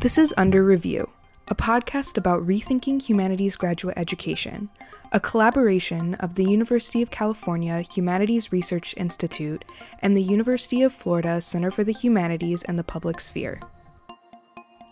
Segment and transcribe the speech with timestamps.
[0.00, 1.10] This is Under Review,
[1.48, 4.70] a podcast about rethinking humanities graduate education,
[5.10, 9.64] a collaboration of the University of California Humanities Research Institute
[10.00, 13.60] and the University of Florida Center for the Humanities and the Public Sphere.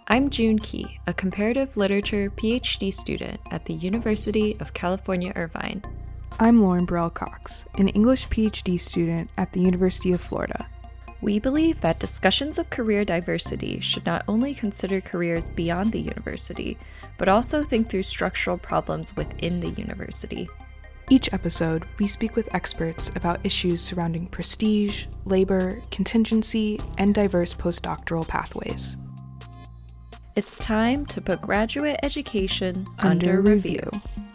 [0.08, 5.84] I'm June Key, a comparative literature PhD student at the University of California, Irvine.
[6.40, 10.68] I'm Lauren Burrell Cox, an English PhD student at the University of Florida.
[11.22, 16.76] We believe that discussions of career diversity should not only consider careers beyond the university,
[17.18, 20.48] but also think through structural problems within the university.
[21.08, 28.26] Each episode, we speak with experts about issues surrounding prestige, labor, contingency, and diverse postdoctoral
[28.26, 28.96] pathways.
[30.34, 33.80] It's time to put graduate education under, under review.
[33.92, 34.25] review.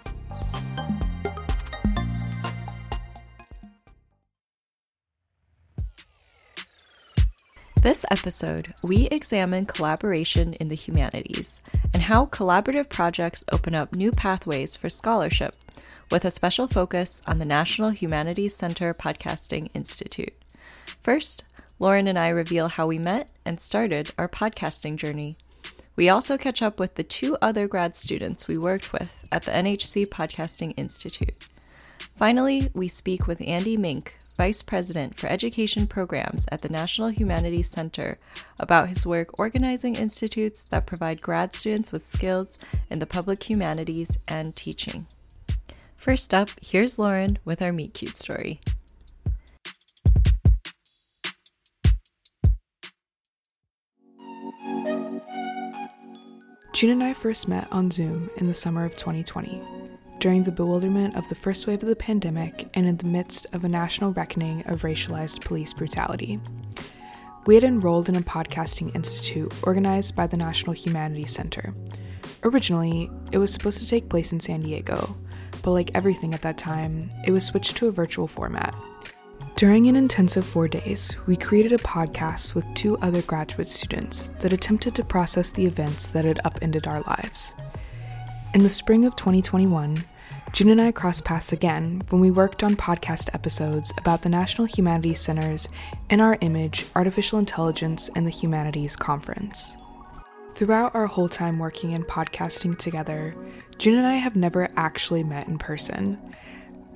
[7.82, 11.64] This episode, we examine collaboration in the humanities
[11.96, 15.56] and how collaborative projects open up new pathways for scholarship,
[16.12, 20.36] with a special focus on the National Humanities Center Podcasting Institute.
[21.02, 21.44] First,
[21.80, 25.34] Lauren and I reveal how we met and started our podcasting journey.
[25.96, 29.52] We also catch up with the two other grad students we worked with at the
[29.52, 31.48] NHC Podcasting Institute.
[32.22, 37.70] Finally, we speak with Andy Mink, Vice President for Education Programs at the National Humanities
[37.70, 38.16] Center,
[38.60, 42.60] about his work organizing institutes that provide grad students with skills
[42.92, 45.08] in the public humanities and teaching.
[45.98, 48.62] First up, here's Lauren with our Meet Cute story.
[56.72, 59.81] June and I first met on Zoom in the summer of 2020
[60.22, 63.64] during the bewilderment of the first wave of the pandemic and in the midst of
[63.64, 66.40] a national reckoning of racialized police brutality.
[67.48, 71.74] We had enrolled in a podcasting institute organized by the National Humanities Center.
[72.44, 75.18] Originally, it was supposed to take place in San Diego,
[75.64, 78.76] but like everything at that time, it was switched to a virtual format.
[79.56, 84.54] During an intensive four days, we created a podcast with two other graduate students that
[84.54, 87.56] attempted to process the events that had upended our lives.
[88.54, 90.04] In the spring of 2021,
[90.54, 94.68] June and I crossed paths again when we worked on podcast episodes about the National
[94.68, 95.70] Humanities Center's
[96.10, 99.78] In Our Image Artificial Intelligence and the Humanities Conference.
[100.54, 103.34] Throughout our whole time working and podcasting together,
[103.78, 106.20] June and I have never actually met in person.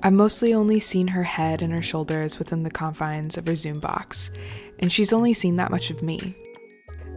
[0.02, 3.80] I've mostly only seen her head and her shoulders within the confines of her Zoom
[3.80, 4.30] box,
[4.80, 6.36] and she's only seen that much of me.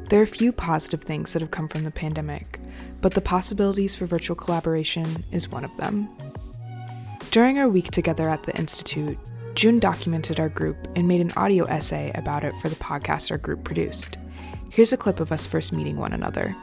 [0.10, 2.60] There are few positive things that have come from the pandemic,
[3.02, 6.10] but the possibilities for virtual collaboration is one of them.
[7.32, 9.16] During our week together at the Institute,
[9.54, 13.38] June documented our group and made an audio essay about it for the podcast our
[13.38, 14.18] group produced.
[14.72, 16.56] Here's a clip of us first meeting one another.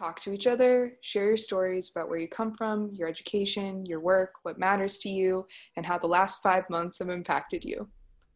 [0.00, 4.00] Talk to each other, share your stories about where you come from, your education, your
[4.00, 5.46] work, what matters to you,
[5.76, 7.88] and how the last five months have impacted you.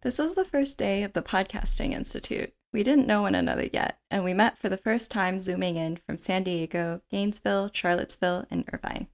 [0.03, 2.53] This was the first day of the Podcasting Institute.
[2.73, 5.99] We didn't know one another yet, and we met for the first time Zooming in
[6.07, 9.09] from San Diego, Gainesville, Charlottesville, and Irvine.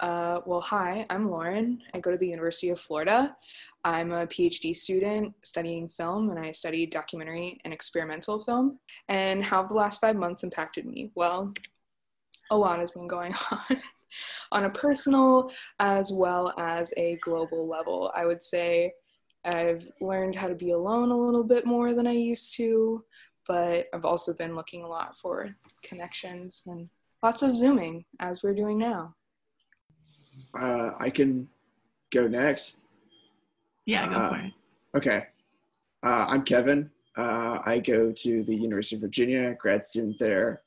[0.00, 1.82] Uh, well, hi, I'm Lauren.
[1.92, 3.36] I go to the University of Florida.
[3.84, 8.78] I'm a PhD student studying film, and I study documentary and experimental film.
[9.08, 11.10] And how have the last five months impacted me?
[11.16, 11.52] Well,
[12.52, 13.82] a lot has been going on
[14.52, 15.50] on a personal
[15.80, 18.12] as well as a global level.
[18.14, 18.92] I would say
[19.44, 23.04] I've learned how to be alone a little bit more than I used to,
[23.46, 26.88] but I've also been looking a lot for connections and
[27.22, 29.14] lots of Zooming as we're doing now
[30.58, 31.48] uh, I can
[32.10, 32.80] go next.
[33.86, 34.52] Yeah, go uh, for it.
[34.96, 35.26] Okay.
[36.02, 36.90] Uh, I'm Kevin.
[37.16, 40.62] Uh, I go to the University of Virginia, grad student there,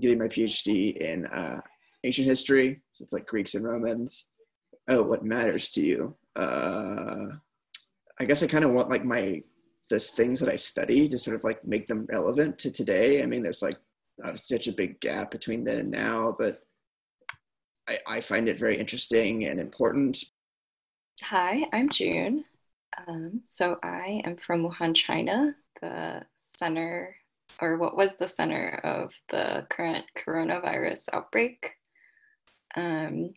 [0.00, 1.60] getting my PhD in uh,
[2.04, 2.80] ancient history.
[2.90, 4.30] So it's like Greeks and Romans.
[4.88, 6.14] Oh, what matters to you?
[6.36, 7.36] Uh,
[8.18, 9.42] I guess I kind of want like my
[9.90, 13.22] those things that I study to sort of like make them relevant to today.
[13.22, 13.76] I mean, there's like
[14.34, 16.62] such a big gap between then and now, but
[17.88, 20.24] I, I find it very interesting and important.
[21.22, 22.44] Hi, I'm June.
[23.06, 27.16] Um, so I am from Wuhan, China, the center,
[27.60, 31.74] or what was the center of the current coronavirus outbreak.
[32.76, 33.34] Um,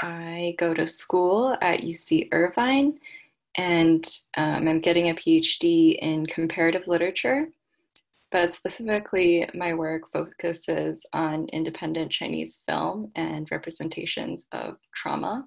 [0.00, 2.98] I go to school at UC Irvine
[3.56, 4.06] and
[4.36, 7.48] um, I'm getting a PhD in comparative literature
[8.30, 15.46] but specifically, my work focuses on independent Chinese film and representations of trauma.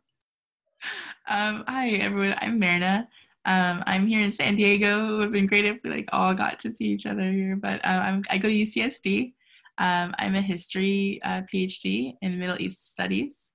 [1.29, 2.35] Um, hi, everyone.
[2.41, 3.07] I'm Marina.
[3.45, 5.05] Um, I'm here in San Diego.
[5.05, 7.55] It would have been great if we like all got to see each other here.
[7.55, 9.33] But um, i go to UCSD.
[9.77, 13.51] Um, I'm a history uh, PhD in Middle East Studies.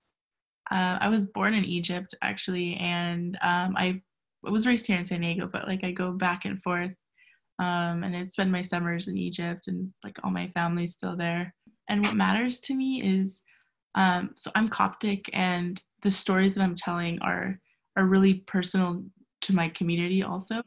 [0.70, 4.02] Uh, I was born in Egypt actually, and um, I
[4.42, 5.48] was raised here in San Diego.
[5.50, 6.92] But like I go back and forth,
[7.58, 11.54] um, and I spend my summers in Egypt, and like all my family's still there.
[11.88, 13.42] And what matters to me is,
[13.94, 17.58] um, so I'm Coptic, and the stories that I'm telling are
[17.96, 19.02] are really personal
[19.42, 20.62] to my community also.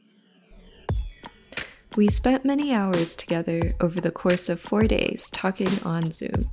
[1.96, 6.50] We spent many hours together over the course of four days talking on Zoom.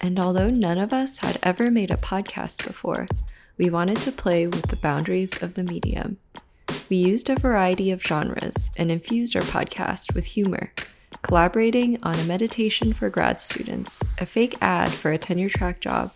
[0.00, 3.08] And although none of us had ever made a podcast before,
[3.56, 6.18] we wanted to play with the boundaries of the medium.
[6.88, 10.72] We used a variety of genres and infused our podcast with humor,
[11.22, 16.12] collaborating on a meditation for grad students, a fake ad for a tenure track job,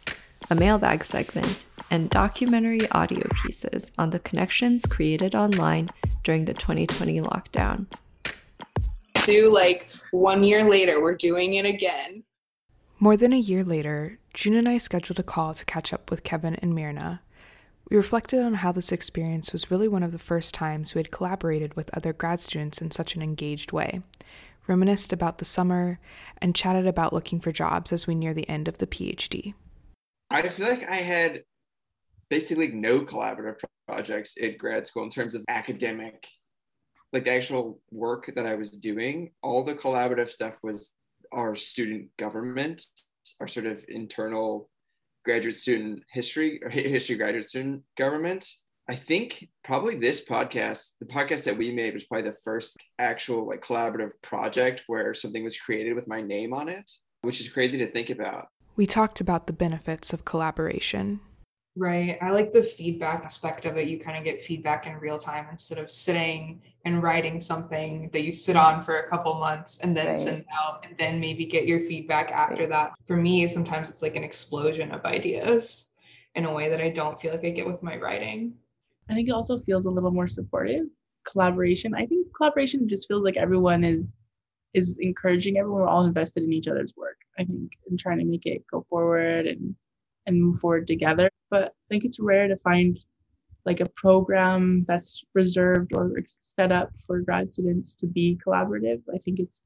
[0.49, 5.89] a mailbag segment, and documentary audio pieces on the connections created online
[6.23, 7.87] during the 2020 lockdown.
[9.25, 12.23] Do like one year later, we're doing it again.
[13.01, 16.23] More than a year later, June and I scheduled a call to catch up with
[16.23, 17.23] Kevin and Myrna.
[17.91, 21.11] We reflected on how this experience was really one of the first times we had
[21.11, 24.01] collaborated with other grad students in such an engaged way,
[24.69, 25.99] reminisced about the summer,
[26.41, 29.55] and chatted about looking for jobs as we near the end of the PhD.
[30.31, 31.43] I feel like I had
[32.29, 33.57] basically no collaborative
[33.89, 36.29] projects in grad school in terms of academic
[37.13, 40.95] like the actual work that i was doing all the collaborative stuff was
[41.33, 42.87] our student government
[43.41, 44.71] our sort of internal
[45.25, 48.49] graduate student history or history graduate student government.
[48.89, 53.47] I think probably this podcast the podcast that we made was probably the first actual
[53.47, 56.91] like collaborative project where something was created with my name on it
[57.23, 58.49] which is crazy to think about.
[58.77, 61.21] We talked about the benefits of collaboration
[61.77, 62.19] Right.
[62.21, 63.87] I like the feedback aspect of it.
[63.87, 68.23] You kind of get feedback in real time instead of sitting and writing something that
[68.23, 70.19] you sit on for a couple months and then right.
[70.19, 72.71] send out and then maybe get your feedback after right.
[72.71, 72.93] that.
[73.07, 75.95] For me, sometimes it's like an explosion of ideas
[76.35, 78.55] in a way that I don't feel like I get with my writing.
[79.09, 80.87] I think it also feels a little more supportive.
[81.25, 81.95] Collaboration.
[81.95, 84.15] I think collaboration just feels like everyone is
[84.73, 85.83] is encouraging everyone.
[85.83, 87.19] We're all invested in each other's work.
[87.39, 89.75] I think and trying to make it go forward and
[90.27, 91.31] and move forward together.
[91.51, 92.99] But I think it's rare to find
[93.67, 99.03] like a program that's reserved or set up for grad students to be collaborative.
[99.15, 99.65] I think it's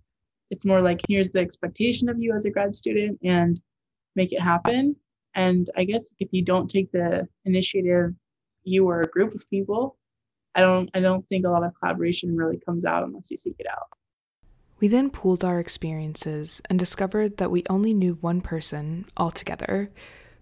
[0.51, 3.61] it's more like here's the expectation of you as a grad student and
[4.15, 4.97] make it happen.
[5.35, 8.15] And I guess if you don't take the initiative,
[8.63, 9.97] you or a group of people,
[10.55, 13.57] I don't I don't think a lot of collaboration really comes out unless you seek
[13.59, 13.89] it out.
[14.81, 19.91] We then pooled our experiences and discovered that we only knew one person altogether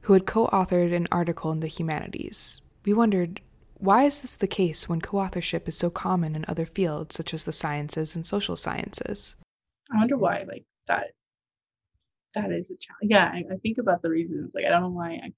[0.02, 2.60] who had co authored an article in the humanities.
[2.84, 3.40] We wondered
[3.74, 7.34] why is this the case when co authorship is so common in other fields such
[7.34, 9.34] as the sciences and social sciences?
[9.92, 11.10] I wonder why, like, that.
[12.34, 13.10] That is a challenge.
[13.10, 14.54] Yeah, I, I think about the reasons.
[14.54, 15.32] Like, I don't know why I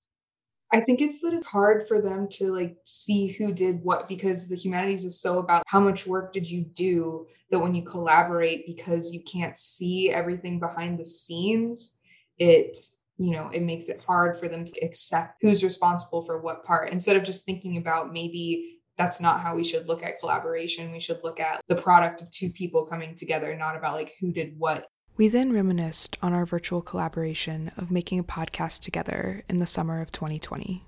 [0.75, 4.49] I think it's that it's hard for them to like see who did what because
[4.49, 8.67] the humanities is so about how much work did you do that when you collaborate
[8.67, 11.99] because you can't see everything behind the scenes,
[12.39, 12.77] it
[13.19, 16.91] you know it makes it hard for them to accept who's responsible for what part
[16.93, 20.93] instead of just thinking about maybe that's not how we should look at collaboration.
[20.93, 24.33] We should look at the product of two people coming together not about like who
[24.33, 24.87] did what.
[25.17, 30.01] We then reminisced on our virtual collaboration of making a podcast together in the summer
[30.01, 30.85] of 2020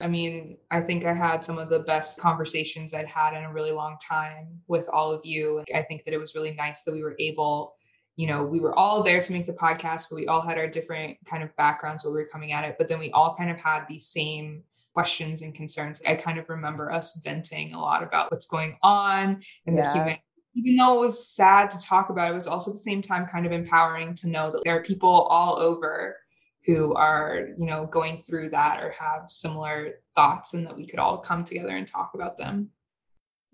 [0.00, 3.52] I mean, I think I had some of the best conversations I'd had in a
[3.52, 5.64] really long time with all of you.
[5.74, 7.75] I think that it was really nice that we were able
[8.16, 10.66] you know, we were all there to make the podcast, but we all had our
[10.66, 12.76] different kind of backgrounds where we were coming at it.
[12.78, 14.62] But then we all kind of had these same
[14.94, 16.00] questions and concerns.
[16.08, 19.82] I kind of remember us venting a lot about what's going on in yeah.
[19.82, 20.16] the human.
[20.54, 23.26] Even though it was sad to talk about, it was also at the same time
[23.26, 26.16] kind of empowering to know that there are people all over
[26.64, 30.98] who are, you know, going through that or have similar thoughts and that we could
[30.98, 32.70] all come together and talk about them.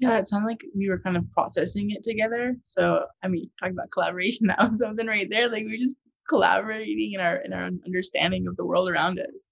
[0.02, 2.56] Yeah, it sounded like we were kind of processing it together.
[2.64, 5.48] So, I mean, talking about collaboration, that was something right there.
[5.48, 5.94] Like we are just
[6.28, 9.46] collaborating in our in our understanding of the world around us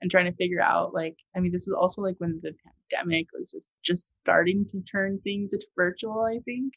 [0.00, 2.52] and trying to figure out like I mean, this was also like when the
[2.90, 3.54] pandemic was
[3.84, 6.74] just starting to turn things into virtual, I think,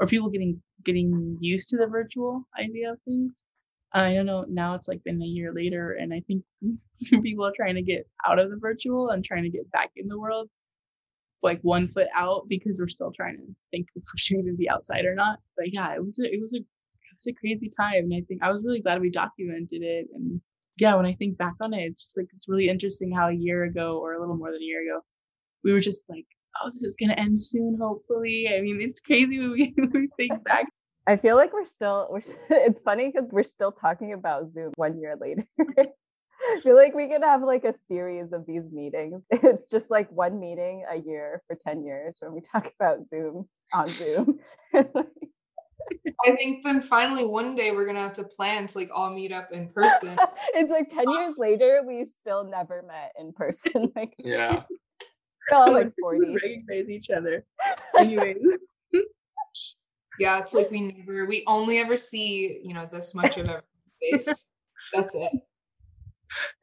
[0.00, 3.44] or people getting getting used to the virtual idea of things.
[3.92, 4.46] I don't know.
[4.48, 6.42] Now it's like been a year later, and I think
[7.22, 10.08] people are trying to get out of the virtual and trying to get back in
[10.08, 10.50] the world
[11.44, 14.68] like one foot out because we're still trying to think if we should even be
[14.68, 15.38] outside or not.
[15.56, 18.22] But yeah, it was a, it was a it was a crazy time, and I
[18.26, 20.06] think I was really glad we documented it.
[20.14, 20.40] And
[20.78, 23.32] yeah, when I think back on it, it's just like it's really interesting how a
[23.32, 25.00] year ago or a little more than a year ago,
[25.62, 26.26] we were just like
[26.62, 28.48] oh, this is gonna end soon, hopefully.
[28.48, 30.66] I mean, it's crazy when we, we think back.
[31.06, 34.98] I feel like we're still we're it's funny because we're still talking about Zoom one
[34.98, 35.46] year later.
[36.52, 39.24] I feel like we could have like a series of these meetings.
[39.32, 43.48] It's just like one meeting a year for 10 years when we talk about Zoom
[43.72, 44.38] on Zoom.
[44.74, 49.32] I think then finally one day we're gonna have to plan to like all meet
[49.32, 50.16] up in person.
[50.54, 51.14] it's like 10 awesome.
[51.14, 53.92] years later, we still never met in person.
[53.94, 54.62] Like yeah.
[55.50, 56.34] We're all like 40.
[56.34, 57.44] recognize each other.
[57.98, 58.36] Anyway.
[60.18, 63.64] yeah, it's like we never we only ever see, you know, this much of everyone's
[64.00, 64.46] face.
[64.94, 65.32] That's it.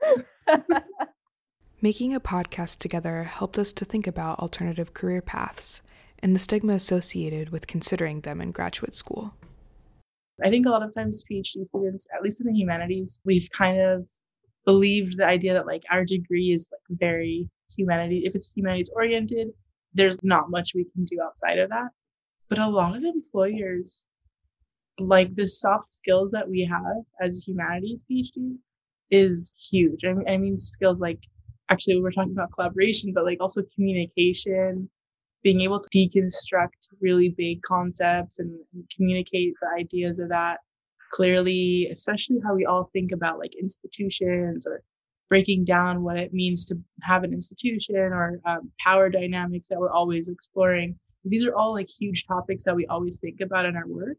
[1.82, 5.82] Making a podcast together helped us to think about alternative career paths
[6.20, 9.34] and the stigma associated with considering them in graduate school.
[10.44, 13.80] I think a lot of times PhD students, at least in the humanities, we've kind
[13.80, 14.08] of
[14.66, 18.24] believed the idea that like our degree is like very humanity.
[18.26, 19.50] If it's humanities oriented,
[19.94, 21.90] there's not much we can do outside of that.
[22.50, 24.08] But a lot of employers
[25.00, 28.58] like the soft skills that we have as humanities PhDs
[29.12, 30.06] is huge.
[30.06, 31.20] I mean, I mean skills like
[31.70, 34.90] actually we were talking about collaboration, but like also communication,
[35.44, 40.60] being able to deconstruct really big concepts and, and communicate the ideas of that
[41.12, 44.82] clearly, especially how we all think about like institutions or
[45.30, 49.92] breaking down what it means to have an institution or um, power dynamics that we're
[49.92, 50.98] always exploring.
[51.24, 54.18] These are all like huge topics that we always think about in our work,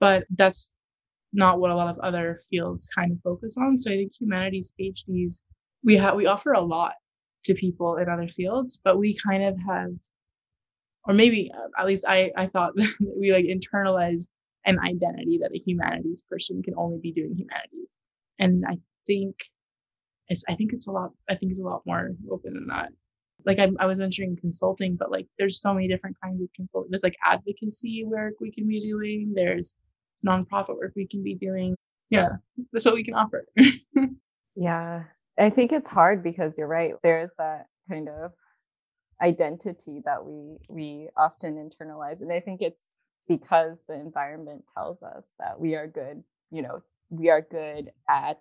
[0.00, 0.74] but that's
[1.32, 3.78] not what a lot of other fields kind of focus on.
[3.78, 5.42] So I think humanities PhDs,
[5.82, 6.94] we have we offer a lot
[7.44, 9.90] to people in other fields, but we kind of have,
[11.06, 12.74] or maybe uh, at least I I thought
[13.18, 14.28] we like internalized
[14.64, 18.00] an identity that a humanities person can only be doing humanities,
[18.38, 19.36] and I think
[20.28, 22.90] it's I think it's a lot I think it's a lot more open than that.
[23.44, 26.90] Like I, I was mentioning consulting, but like there's so many different kinds of consulting.
[26.90, 29.32] There's like advocacy work we can be doing.
[29.34, 29.74] There's
[30.26, 31.76] nonprofit work we can be doing.
[32.10, 32.36] Yeah,
[32.72, 33.46] that's what we can offer.
[34.54, 35.04] yeah.
[35.38, 36.94] I think it's hard because you're right.
[37.02, 38.32] There's that kind of
[39.22, 42.20] identity that we we often internalize.
[42.20, 42.98] And I think it's
[43.28, 48.40] because the environment tells us that we are good, you know, we are good at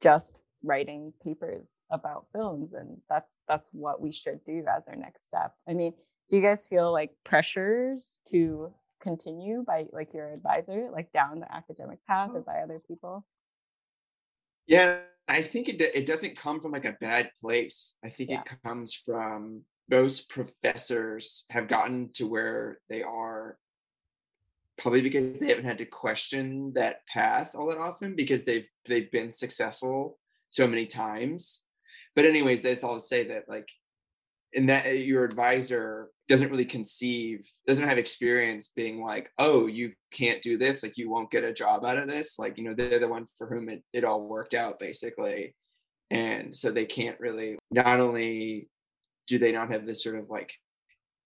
[0.00, 5.26] just writing papers about films and that's that's what we should do as our next
[5.26, 5.54] step.
[5.68, 5.94] I mean,
[6.30, 8.72] do you guys feel like pressures to
[9.04, 12.42] continue by like your advisor, like down the academic path or oh.
[12.42, 13.24] by other people?
[14.66, 17.94] Yeah, I think it it doesn't come from like a bad place.
[18.04, 18.40] I think yeah.
[18.40, 23.58] it comes from most professors have gotten to where they are
[24.78, 29.10] probably because they haven't had to question that path all that often because they've they've
[29.10, 30.18] been successful
[30.50, 31.62] so many times.
[32.16, 33.68] But anyways, that's all to say that like
[34.54, 40.40] in that your advisor doesn't really conceive doesn't have experience being like oh you can't
[40.40, 42.98] do this like you won't get a job out of this like you know they're
[42.98, 45.54] the one for whom it, it all worked out basically.
[46.10, 48.68] And so they can't really not only
[49.26, 50.54] do they not have this sort of like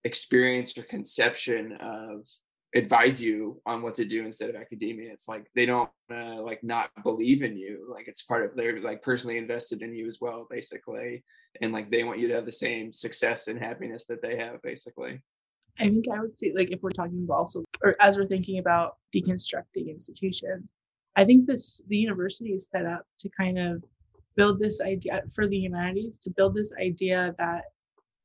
[0.05, 2.27] experience or conception of
[2.75, 6.63] advise you on what to do instead of academia it's like they don't uh, like
[6.63, 10.19] not believe in you like it's part of they're like personally invested in you as
[10.21, 11.25] well basically
[11.61, 14.61] and like they want you to have the same success and happiness that they have
[14.63, 15.21] basically
[15.79, 18.59] i think i would say like if we're talking about also or as we're thinking
[18.59, 20.73] about deconstructing institutions
[21.17, 23.83] i think this the university is set up to kind of
[24.37, 27.65] build this idea for the humanities to build this idea that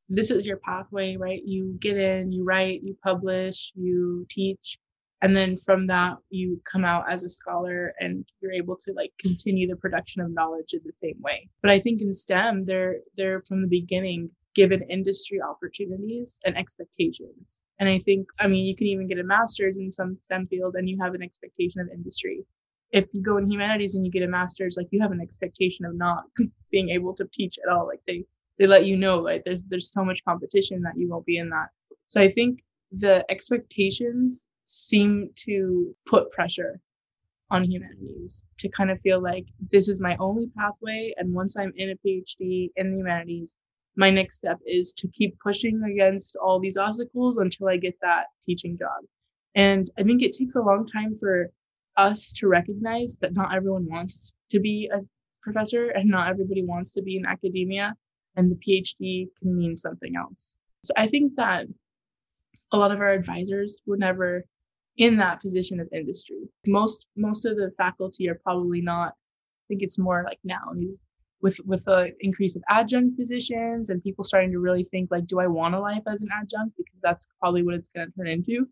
[0.10, 1.42] this is your pathway, right?
[1.44, 4.78] You get in, you write, you publish, you teach,
[5.24, 9.12] and then from that you come out as a scholar and you're able to like
[9.20, 11.50] continue the production of knowledge in the same way.
[11.62, 17.64] But I think in STEM, they're they're from the beginning given industry opportunities and expectations.
[17.80, 20.76] And I think, I mean, you can even get a master's in some STEM field
[20.76, 22.46] and you have an expectation of industry.
[22.92, 25.86] If you go in humanities and you get a master's, like you have an expectation
[25.86, 26.26] of not
[26.72, 27.88] being able to teach at all.
[27.88, 28.26] Like they
[28.60, 31.50] they let you know like there's there's so much competition that you won't be in
[31.50, 31.70] that
[32.08, 36.80] so i think the expectations seem to put pressure
[37.50, 41.74] on humanities to kind of feel like this is my only pathway and once i'm
[41.76, 43.56] in a phd in the humanities
[43.96, 48.28] my next step is to keep pushing against all these obstacles until i get that
[48.44, 49.04] teaching job
[49.56, 51.52] and i think it takes a long time for
[51.98, 55.00] us to recognize that not everyone wants to be a
[55.44, 57.94] professor and not everybody wants to be in academia
[58.36, 60.58] and the PhD can mean something else.
[60.84, 61.68] So I think that
[62.72, 64.46] a lot of our advisors were never
[64.98, 66.38] in that position of industry.
[66.68, 69.10] Most most of the faculty are probably not.
[69.10, 71.06] I think it's more like now these
[71.44, 75.40] with with the increase of adjunct positions and people starting to really think like do
[75.40, 78.28] i want a life as an adjunct because that's probably what it's going to turn
[78.28, 78.66] into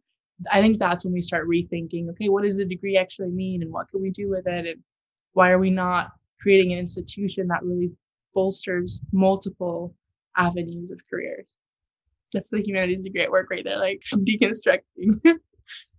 [0.52, 3.72] i think that's when we start rethinking okay what does the degree actually mean and
[3.72, 4.82] what can we do with it and
[5.34, 7.92] why are we not creating an institution that really
[8.34, 9.94] bolsters multiple
[10.38, 11.56] avenues of careers
[12.34, 15.20] that's the humanities degree at work right there like deconstructing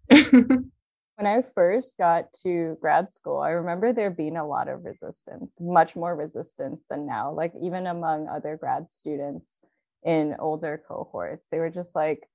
[1.17, 5.57] When I first got to grad school, I remember there being a lot of resistance,
[5.61, 7.33] much more resistance than now.
[7.33, 9.61] Like, even among other grad students
[10.03, 12.27] in older cohorts, they were just like,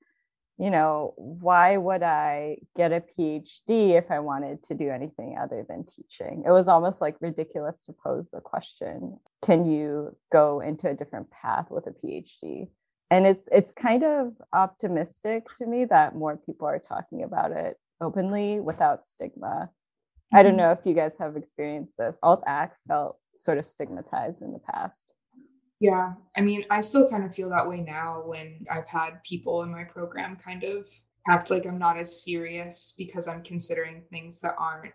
[0.59, 5.65] you know, why would I get a PhD if I wanted to do anything other
[5.67, 6.43] than teaching?
[6.45, 11.29] It was almost like ridiculous to pose the question can you go into a different
[11.29, 12.69] path with a PhD?
[13.09, 17.77] And it's it's kind of optimistic to me that more people are talking about it
[18.01, 19.69] openly without stigma.
[20.33, 20.57] I don't mm-hmm.
[20.57, 22.19] know if you guys have experienced this.
[22.21, 25.13] Alt Ac felt sort of stigmatized in the past.
[25.79, 29.61] Yeah, I mean, I still kind of feel that way now when I've had people
[29.61, 30.87] in my program kind of
[31.29, 34.93] act like I'm not as serious because I'm considering things that aren't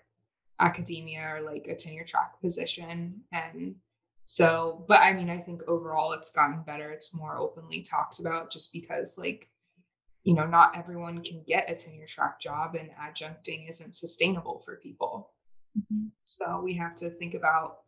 [0.59, 3.23] academia or like a tenure track position.
[3.33, 3.77] And
[4.33, 6.91] so, but I mean, I think overall it's gotten better.
[6.91, 9.51] It's more openly talked about just because like
[10.25, 14.77] you know, not everyone can get a tenure track job and adjuncting isn't sustainable for
[14.77, 15.33] people.
[15.77, 16.09] Mm-hmm.
[16.25, 17.79] So we have to think about,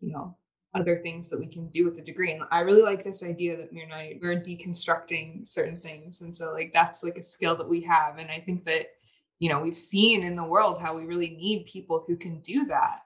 [0.00, 0.36] you know,
[0.74, 2.32] other things that we can do with the degree.
[2.32, 6.22] And I really like this idea that Mir and I we're deconstructing certain things.
[6.22, 8.18] And so like that's like a skill that we have.
[8.18, 8.86] And I think that,
[9.38, 12.64] you know, we've seen in the world how we really need people who can do
[12.66, 13.00] that.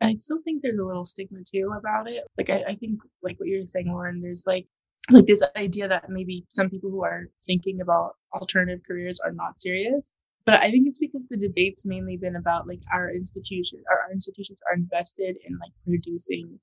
[0.00, 2.24] I still think there's a little stigma too about it.
[2.36, 4.66] Like I, I think like what you're saying, Lauren, there's like
[5.10, 9.56] like this idea that maybe some people who are thinking about alternative careers are not
[9.56, 10.22] serious.
[10.44, 14.12] But i think it's because the debates mainly been about like our institution our, our
[14.12, 16.58] institutions are invested in like producing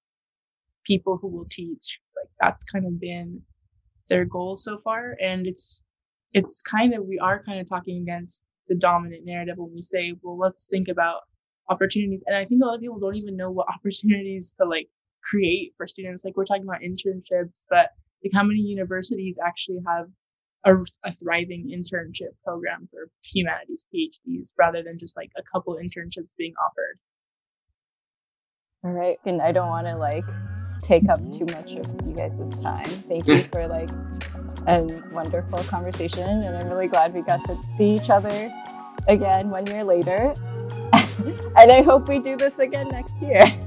[0.86, 2.00] people who will teach.
[2.16, 3.42] Like that's kind of been
[4.10, 5.18] their goal so far.
[5.22, 5.82] And it's
[6.34, 10.14] it's kind of we are kind of talking against the dominant narrative when we say
[10.24, 11.22] well let's think about
[11.70, 14.90] opportunities and i think a lot of people don't even know what opportunities to like
[15.24, 17.92] create for students like we're talking about internships but
[18.24, 20.08] like how many universities actually have
[20.66, 26.36] a, a, thriving internship program for humanities PhDs rather than just like a couple internships
[26.38, 27.00] being offered.
[28.84, 29.18] All right.
[29.26, 30.26] And I don't want to like
[30.82, 32.86] take up too much of you guys' time.
[33.08, 33.90] Thank you for like
[34.68, 36.44] a wonderful conversation.
[36.44, 38.52] And I'm really glad we got to see each other
[39.08, 40.34] again one year later.
[41.58, 43.46] and I hope we do this again next year.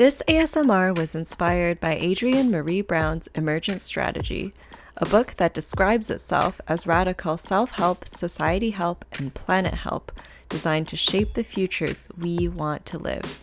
[0.00, 4.54] This ASMR was inspired by Adrienne Maree Brown's Emergent Strategy,
[5.00, 10.12] a book that describes itself as radical self help, society help, and planet help
[10.50, 13.42] designed to shape the futures we want to live.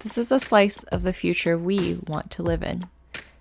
[0.00, 2.84] This is a slice of the future we want to live in.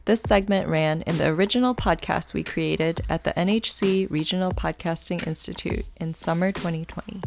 [0.05, 5.85] This segment ran in the original podcast we created at the NHC Regional Podcasting Institute
[5.97, 7.21] in summer 2020.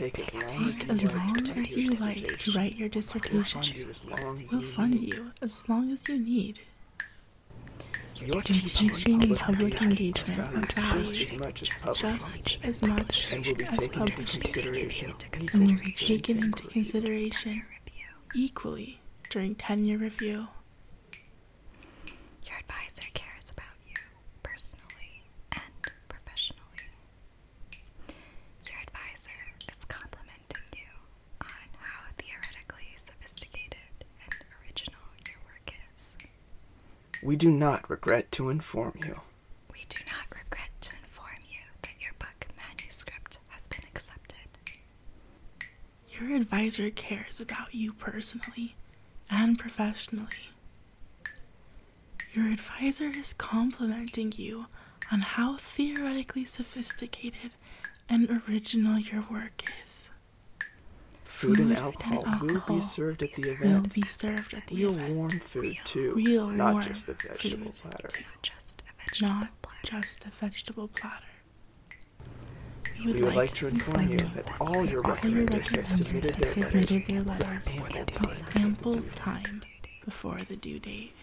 [0.00, 3.60] Take as long, Take as, long as, as you like to write your dissertation.
[4.50, 6.60] We'll fund you as long as you need.
[8.16, 12.04] Your teaching and public engagement are valued just
[12.62, 14.26] as much as publishing,
[15.52, 17.62] and will be taken into consideration
[18.34, 20.48] equally during tenure review.
[22.44, 23.96] Your advisor cares about you
[24.42, 26.60] personally and professionally.
[28.66, 29.30] Your advisor
[29.76, 30.90] is complimenting you
[31.40, 33.78] on how theoretically sophisticated
[34.24, 36.16] and original your work is.
[37.22, 39.20] We do not regret to inform you.
[39.72, 44.36] We do not regret to inform you that your book manuscript has been accepted.
[46.12, 48.74] Your advisor cares about you personally
[49.28, 50.50] and professionally.
[52.32, 54.66] Your advisor is complimenting you
[55.12, 57.52] on how theoretically sophisticated
[58.08, 60.10] and original your work is.
[61.40, 63.82] Food, food and, alcohol and, alcohol will be served at the event.
[63.82, 65.14] Will be served at the Real event.
[65.14, 66.12] warm food Real, too.
[66.14, 67.80] Real not warm just the vegetable food.
[67.80, 68.10] platter.
[68.20, 70.02] Not just a vegetable not platter.
[70.02, 71.24] Just a vegetable platter.
[72.98, 76.34] We would, we would like, like, to inform you that all your recommenders have submitted
[76.34, 79.62] their submitted their letters with ample time
[80.04, 81.14] before the due date.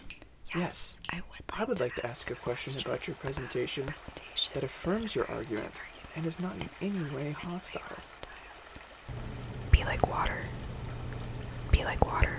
[0.56, 3.94] Yes, I would like, I would like to ask a question about your presentation
[4.56, 5.74] that affirms your argument
[6.16, 7.84] and is not in any way hostile.
[9.78, 10.40] Be like water.
[11.72, 12.32] Be like water.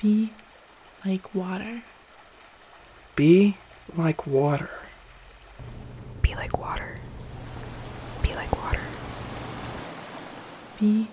[0.00, 0.30] Be
[1.04, 1.82] like water.
[3.16, 3.56] Be
[3.96, 4.70] like water.
[6.22, 6.94] Be like water.
[8.22, 8.80] Be like water.
[10.78, 11.08] Be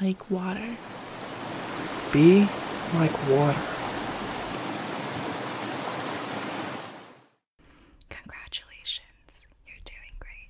[0.00, 0.76] like water.
[2.10, 2.48] Be
[2.98, 3.60] like water.
[8.08, 9.46] Congratulations.
[9.66, 10.48] You're doing great.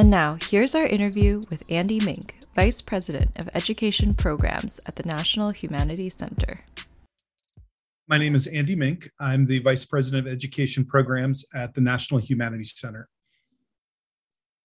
[0.00, 5.06] And now, here's our interview with Andy Mink, Vice President of Education Programs at the
[5.06, 6.64] National Humanities Center.
[8.08, 9.10] My name is Andy Mink.
[9.20, 13.10] I'm the Vice President of Education Programs at the National Humanities Center.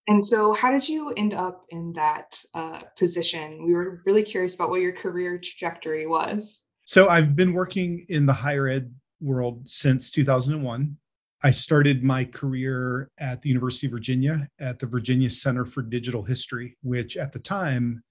[0.07, 3.65] And so, how did you end up in that uh, position?
[3.65, 6.65] We were really curious about what your career trajectory was.
[6.85, 10.95] So, I've been working in the higher ed world since 2001.
[11.43, 16.23] I started my career at the University of Virginia at the Virginia Center for Digital
[16.23, 18.03] History, which at the time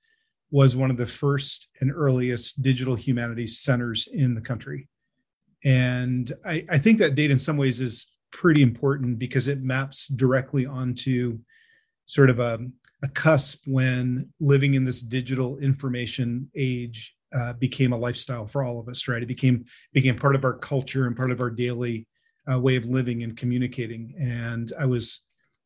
[0.51, 4.89] was one of the first and earliest digital humanities centers in the country.
[5.65, 10.09] And I, I think that date, in some ways, is pretty important because it maps
[10.09, 11.39] directly onto
[12.07, 12.59] sort of a,
[13.03, 18.79] a cusp when living in this digital information age uh, became a lifestyle for all
[18.79, 22.07] of us right it became became part of our culture and part of our daily
[22.51, 25.23] uh, way of living and communicating and i was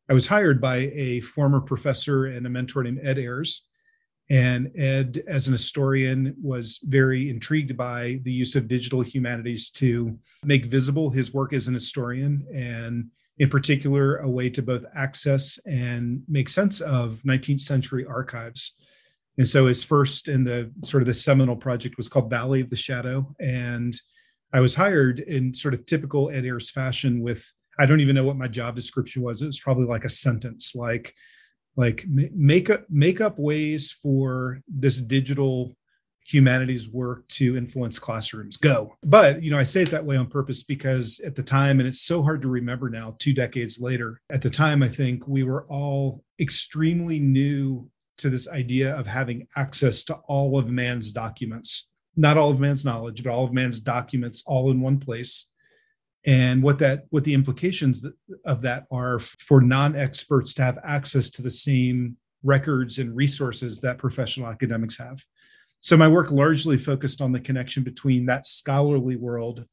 [0.09, 3.67] i was hired by a former professor and a mentor named ed ayers
[4.31, 10.19] and ed as an historian was very intrigued by the use of digital humanities to
[10.45, 15.59] make visible his work as an historian and in particular, a way to both access
[15.65, 18.77] and make sense of 19th century archives.
[19.37, 22.71] And so his first in the sort of the seminal project was called Valley of
[22.71, 23.35] the Shadow.
[23.39, 23.95] And
[24.53, 27.45] I was hired in sort of typical Ed Ayers fashion with,
[27.79, 29.43] I don't even know what my job description was.
[29.43, 31.15] It was probably like a sentence, like,
[31.77, 35.77] like make up make up ways for this digital
[36.27, 38.59] humanities work to influence classrooms.
[38.59, 38.97] Go.
[39.03, 41.89] But you know i say it that way on purpose because at the time and
[41.89, 45.45] it's so hard to remember now two decades later at the time i think we
[45.45, 51.88] were all extremely new to this idea of having access to all of man's documents
[52.19, 55.51] not all of man's knowledge but all of man's documents all in one place
[56.25, 58.05] and what that what the implications
[58.45, 63.99] of that are for non-experts to have access to the same records and resources that
[63.99, 65.23] professional academics have
[65.81, 69.65] so my work largely focused on the connection between that scholarly world,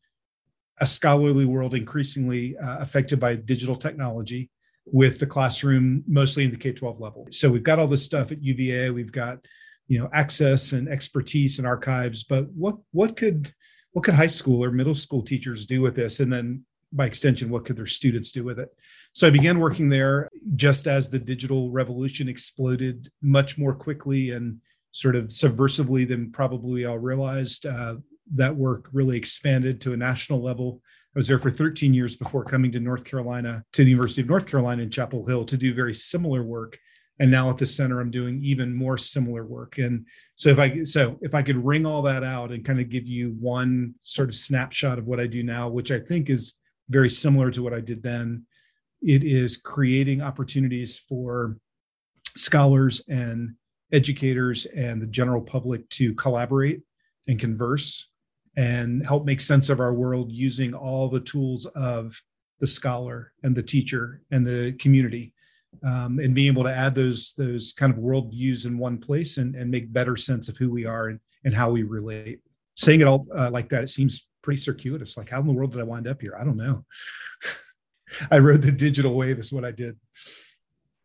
[0.79, 4.49] a scholarly world increasingly uh, affected by digital technology,
[4.86, 7.27] with the classroom mostly in the K-12 level.
[7.31, 8.91] So we've got all this stuff at UVA.
[8.91, 9.39] We've got
[9.88, 13.54] you know access and expertise and archives, but what what could
[13.91, 16.19] what could high school or middle school teachers do with this?
[16.19, 18.69] And then by extension, what could their students do with it?
[19.13, 24.60] So I began working there just as the digital revolution exploded much more quickly and
[24.91, 27.65] sort of subversively than probably we all realized.
[27.65, 27.95] Uh,
[28.34, 30.82] that work really expanded to a national level.
[31.15, 34.30] I was there for 13 years before coming to North Carolina, to the University of
[34.30, 36.78] North Carolina in Chapel Hill to do very similar work.
[37.19, 39.78] And now at the center, I'm doing even more similar work.
[39.78, 42.89] And so if I so if I could wring all that out and kind of
[42.89, 46.58] give you one sort of snapshot of what I do now, which I think is
[46.89, 48.45] very similar to what I did then,
[49.01, 51.58] it is creating opportunities for
[52.36, 53.56] scholars and
[53.91, 56.82] educators and the general public to collaborate
[57.28, 58.10] and converse
[58.58, 62.19] and help make sense of our world using all the tools of
[62.60, 65.34] the scholar and the teacher and the community
[65.83, 69.38] um, and being able to add those those kind of world views in one place
[69.38, 72.39] and, and make better sense of who we are and, and how we relate.
[72.75, 75.17] Saying it all uh, like that it seems pretty circuitous.
[75.17, 76.35] Like how in the world did i wind up here?
[76.39, 76.85] I don't know.
[78.31, 79.97] I rode the digital wave is what i did.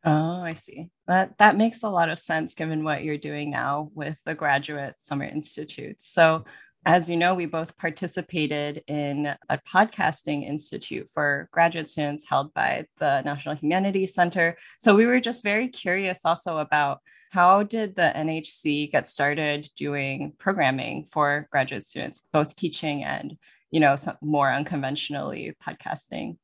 [0.05, 0.89] Oh, I see.
[1.07, 4.95] That that makes a lot of sense given what you're doing now with the graduate
[4.99, 6.11] summer institutes.
[6.11, 6.45] So,
[6.87, 12.87] as you know, we both participated in a podcasting institute for graduate students held by
[12.99, 14.57] the National Humanities Center.
[14.79, 20.33] So, we were just very curious also about how did the NHC get started doing
[20.39, 23.37] programming for graduate students, both teaching and
[23.71, 26.37] you know more unconventionally podcasting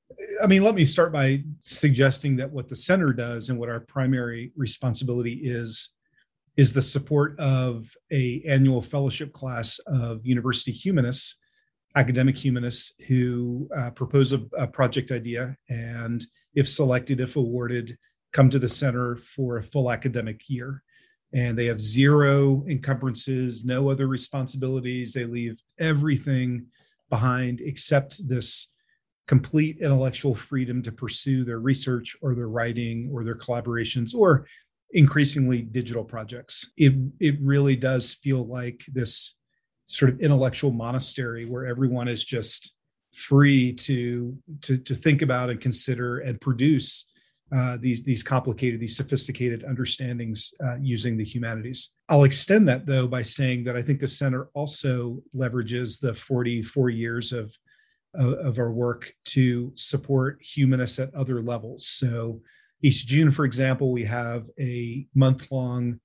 [0.42, 3.80] i mean let me start by suggesting that what the center does and what our
[3.80, 5.95] primary responsibility is
[6.56, 11.36] is the support of a annual fellowship class of university humanists
[11.96, 17.96] academic humanists who uh, propose a, a project idea and if selected if awarded
[18.32, 20.82] come to the center for a full academic year.
[21.32, 25.12] And they have zero encumbrances no other responsibilities.
[25.12, 26.66] They leave everything
[27.08, 28.74] behind except this
[29.26, 34.46] complete intellectual freedom to pursue their research or their writing or their collaborations or
[34.96, 36.72] increasingly digital projects.
[36.76, 39.36] It it really does feel like this
[39.86, 42.74] sort of intellectual monastery where everyone is just
[43.12, 47.04] free to to to think about and consider and produce
[47.54, 51.94] uh, these these complicated, these sophisticated understandings uh, using the humanities.
[52.08, 56.88] I'll extend that though by saying that I think the center also leverages the 44
[56.90, 57.54] years of
[58.14, 61.86] of our work to support humanists at other levels.
[61.86, 62.40] So
[62.82, 65.98] each June, for example, we have a month long,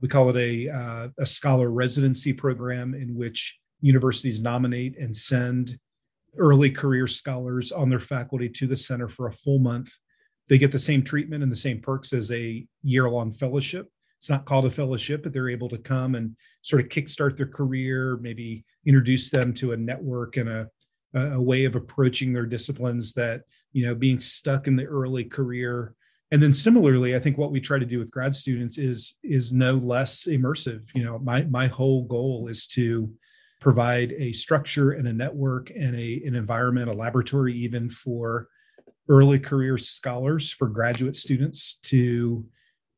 [0.00, 5.78] we call it a, uh, a scholar residency program in which universities nominate and send
[6.36, 9.92] early career scholars on their faculty to the center for a full month.
[10.48, 13.90] They get the same treatment and the same perks as a year long fellowship.
[14.16, 17.46] It's not called a fellowship, but they're able to come and sort of kickstart their
[17.46, 20.68] career, maybe introduce them to a network and a,
[21.14, 25.94] a way of approaching their disciplines that, you know, being stuck in the early career
[26.30, 29.52] and then similarly i think what we try to do with grad students is is
[29.52, 30.88] no less immersive.
[30.94, 33.10] You know my my whole goal is to
[33.60, 38.48] provide a structure and a network and a an environment a laboratory even for
[39.08, 42.44] early career scholars for graduate students to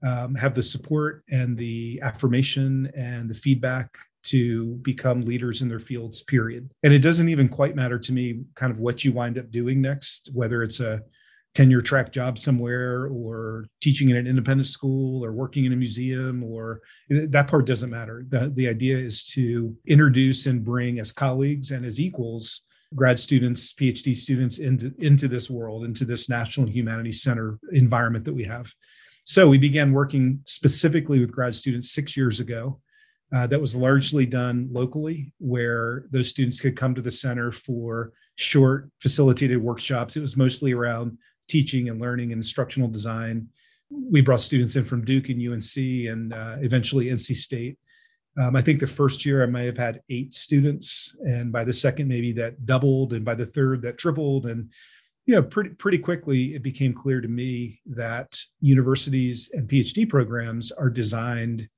[0.02, 5.78] um, have the support and the affirmation and the feedback to become leaders in their
[5.78, 6.70] fields period.
[6.82, 9.80] And it doesn't even quite matter to me kind of what you wind up doing
[9.80, 11.02] next whether it's a
[11.54, 16.44] tenure track job somewhere or teaching in an independent school or working in a museum
[16.44, 18.24] or that part doesn't matter.
[18.28, 22.62] The, the idea is to introduce and bring as colleagues and as equals
[22.96, 28.34] grad students phd students into into this world into this national humanities center environment that
[28.34, 28.72] we have.
[29.24, 32.80] So we began working specifically with grad students six years ago.
[33.32, 38.12] Uh, that was largely done locally where those students could come to the center for
[38.34, 40.16] short facilitated workshops.
[40.16, 41.16] It was mostly around
[41.50, 43.48] teaching and learning and instructional design.
[43.90, 47.76] We brought students in from Duke and UNC and uh, eventually NC State.
[48.38, 51.72] Um, I think the first year I may have had eight students, and by the
[51.72, 54.70] second maybe that doubled, and by the third that tripled, and
[55.26, 60.70] you know pretty pretty quickly it became clear to me that universities and PhD programs
[60.70, 61.68] are designed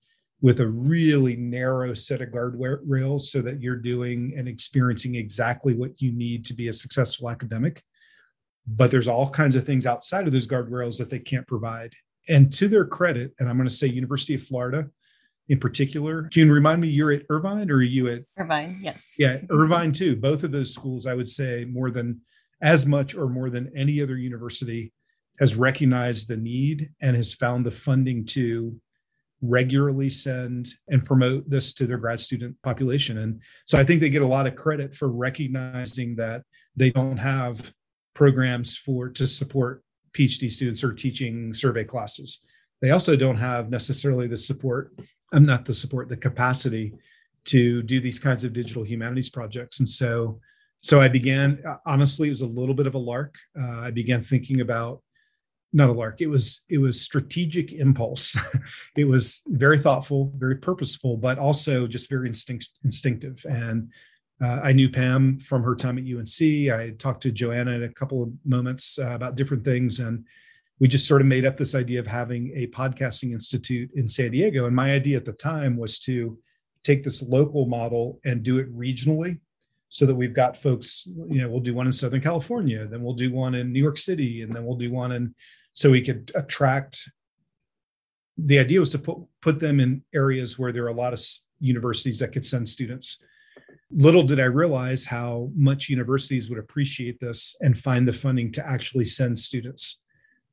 [0.43, 6.03] with a really narrow set of guardrails so that you're doing and experiencing exactly what
[6.03, 7.83] you need to be a successful academic
[8.67, 11.93] but there's all kinds of things outside of those guardrails that they can't provide.
[12.29, 14.89] And to their credit, and I'm going to say University of Florida
[15.49, 16.23] in particular.
[16.31, 18.81] June, remind me, you're at Irvine or are you at Irvine?
[18.83, 19.17] Yes.
[19.19, 20.17] Yeah, Irvine too.
[20.17, 22.21] Both of those schools, I would say, more than
[22.63, 24.93] as much or more than any other university,
[25.41, 28.81] has recognized the need and has found the funding to
[29.43, 33.19] regularly send and promote this to their grad student population.
[33.19, 36.43] And so I think they get a lot of credit for recognizing that
[36.77, 37.73] they don't have
[38.15, 42.45] programs for to support PhD students or teaching survey classes.
[42.81, 44.93] They also don't have necessarily the support,
[45.33, 46.93] I'm not the support, the capacity
[47.45, 49.81] to do these kinds of digital humanities projects.
[49.81, 50.41] And so,
[50.81, 51.63] so I began.
[51.87, 53.37] Honestly, it was a little bit of a lark.
[53.61, 55.01] Uh, I began thinking about
[55.73, 56.21] not a lark.
[56.21, 58.37] It was it was strategic impulse.
[58.97, 63.45] it was very thoughtful, very purposeful, but also just very instinct, instinctive.
[63.49, 63.91] And
[64.43, 66.73] uh, I knew Pam from her time at UNC.
[66.73, 70.25] I talked to Joanna in a couple of moments uh, about different things, and
[70.81, 74.33] we just sort of made up this idea of having a podcasting institute in San
[74.33, 74.67] Diego.
[74.67, 76.37] And my idea at the time was to
[76.83, 79.39] take this local model and do it regionally,
[79.91, 81.07] so that we've got folks.
[81.07, 83.97] You know, we'll do one in Southern California, then we'll do one in New York
[83.97, 85.35] City, and then we'll do one in.
[85.73, 87.09] So we could attract.
[88.39, 91.21] The idea was to put put them in areas where there are a lot of
[91.61, 93.23] universities that could send students
[93.93, 98.67] little did I realize how much universities would appreciate this and find the funding to
[98.67, 100.03] actually send students.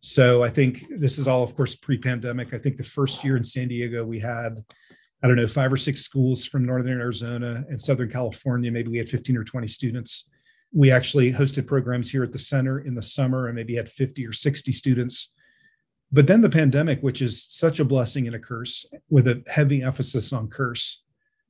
[0.01, 2.53] So I think this is all, of course, pre pandemic.
[2.53, 4.63] I think the first year in San Diego, we had,
[5.23, 8.71] I don't know, five or six schools from Northern Arizona and Southern California.
[8.71, 10.29] Maybe we had 15 or 20 students.
[10.71, 14.25] We actually hosted programs here at the center in the summer and maybe had 50
[14.25, 15.33] or 60 students.
[16.11, 19.83] But then the pandemic, which is such a blessing and a curse, with a heavy
[19.83, 21.03] emphasis on curse,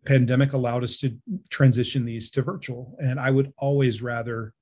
[0.10, 1.15] pandemic allowed us to
[1.50, 2.98] transition these to virtual.
[3.00, 4.54] And i would always rather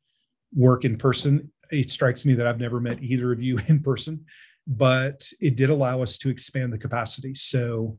[0.54, 1.52] work in person.
[1.72, 4.26] It strikes me that i've never met either of you in person
[4.70, 7.34] but it did allow us to expand the capacity.
[7.34, 7.98] So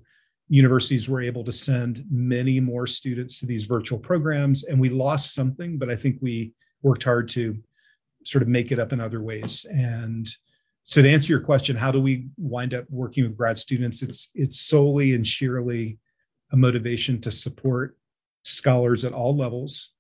[0.51, 5.35] universities were able to send many more students to these virtual programs and we lost
[5.35, 7.57] something but i think we worked hard to
[8.25, 9.65] sort of make it up in other ways.
[9.71, 10.29] And
[10.85, 14.03] so to answer your question how do we wind up working with grad students?
[14.03, 15.99] It's it's solely and sheerly
[16.53, 17.97] a motivation to support
[18.43, 19.93] scholars at all levels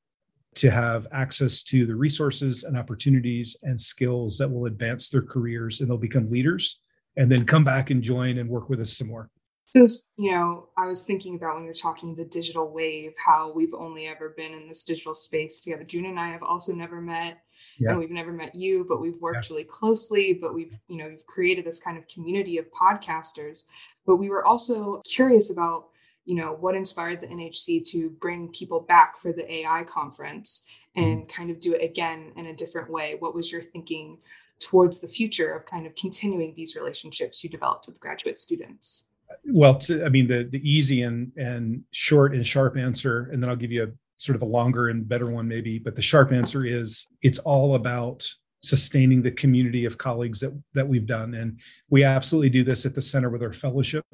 [0.54, 5.80] to have access to the resources and opportunities and skills that will advance their careers
[5.80, 6.80] and they'll become leaders
[7.16, 9.30] and then come back and join and work with us some more.
[9.72, 13.74] Because, you know, I was thinking about when you're talking the digital wave, how we've
[13.74, 15.84] only ever been in this digital space together.
[15.84, 17.38] June and I have also never met.
[17.78, 17.90] Yeah.
[17.90, 19.54] And we've never met you, but we've worked yeah.
[19.54, 20.32] really closely.
[20.32, 23.64] But we've, you know, we've created this kind of community of podcasters.
[24.06, 25.88] But we were also curious about
[26.28, 31.18] you know what inspired the nhc to bring people back for the ai conference and
[31.18, 31.26] mm-hmm.
[31.26, 33.16] kind of do it again in a different way?
[33.18, 34.18] What was your thinking
[34.60, 39.06] towards the future of kind of continuing these relationships you developed with graduate students?
[39.44, 43.56] Well i mean the the easy and and short and sharp answer and then i'll
[43.56, 46.64] give you a sort of a longer and better one maybe but the sharp answer
[46.64, 48.26] is it's all about
[48.62, 51.34] sustaining the community of colleagues that that we've done.
[51.34, 51.58] And
[51.90, 54.04] we absolutely do this at the center with our fellowship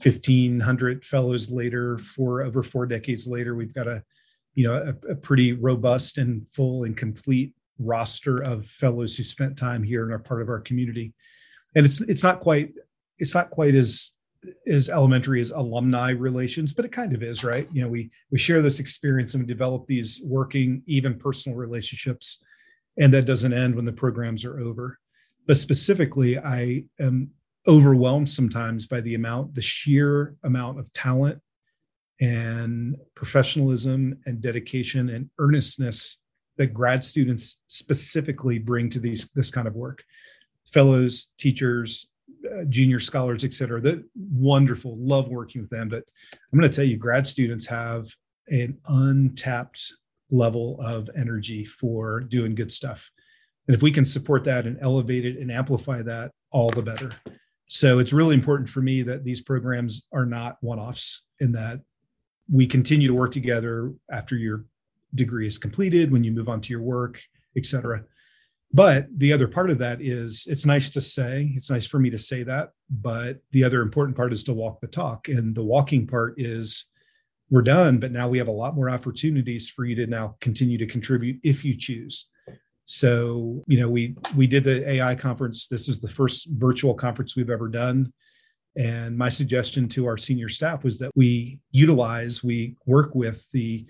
[0.00, 4.02] 1500 fellows later for over four decades later we've got a
[4.54, 9.56] you know a, a, pretty robust and full and complete roster of fellows who spent
[9.56, 11.12] time here and are part of our community.
[11.74, 12.72] And it's it's not quite
[13.18, 14.12] it's not quite as
[14.66, 17.68] as elementary as alumni relations but it kind of is right?
[17.72, 22.44] You know we we share this experience and we develop these working even personal relationships
[22.98, 24.98] and that doesn't end when the programs are over.
[25.46, 27.30] But specifically i am
[27.66, 31.40] overwhelmed sometimes by the amount, the sheer amount of talent
[32.20, 36.18] and professionalism and dedication and earnestness
[36.56, 40.04] that grad students specifically bring to these this kind of work.
[40.66, 42.10] Fellows, teachers,
[42.52, 43.80] uh, junior scholars, et cetera.
[43.80, 45.88] That wonderful, love working with them.
[45.88, 48.12] But I'm going to tell you, grad students have
[48.48, 49.92] an untapped
[50.30, 53.10] level of energy for doing good stuff.
[53.66, 57.12] And if we can support that and elevate it and amplify that, all the better.
[57.74, 61.80] So it's really important for me that these programs are not one offs in that
[62.52, 64.66] we continue to work together after your
[65.14, 67.18] degree is completed, when you move on to your work,
[67.56, 68.04] et cetera.
[68.74, 72.10] But the other part of that is it's nice to say, it's nice for me
[72.10, 72.72] to say that.
[72.90, 75.28] But the other important part is to walk the talk.
[75.28, 76.84] And the walking part is
[77.48, 80.76] we're done, but now we have a lot more opportunities for you to now continue
[80.76, 82.26] to contribute if you choose.
[82.84, 85.68] So, you know, we we did the AI conference.
[85.68, 88.12] This is the first virtual conference we've ever done.
[88.76, 93.86] And my suggestion to our senior staff was that we utilize, we work with the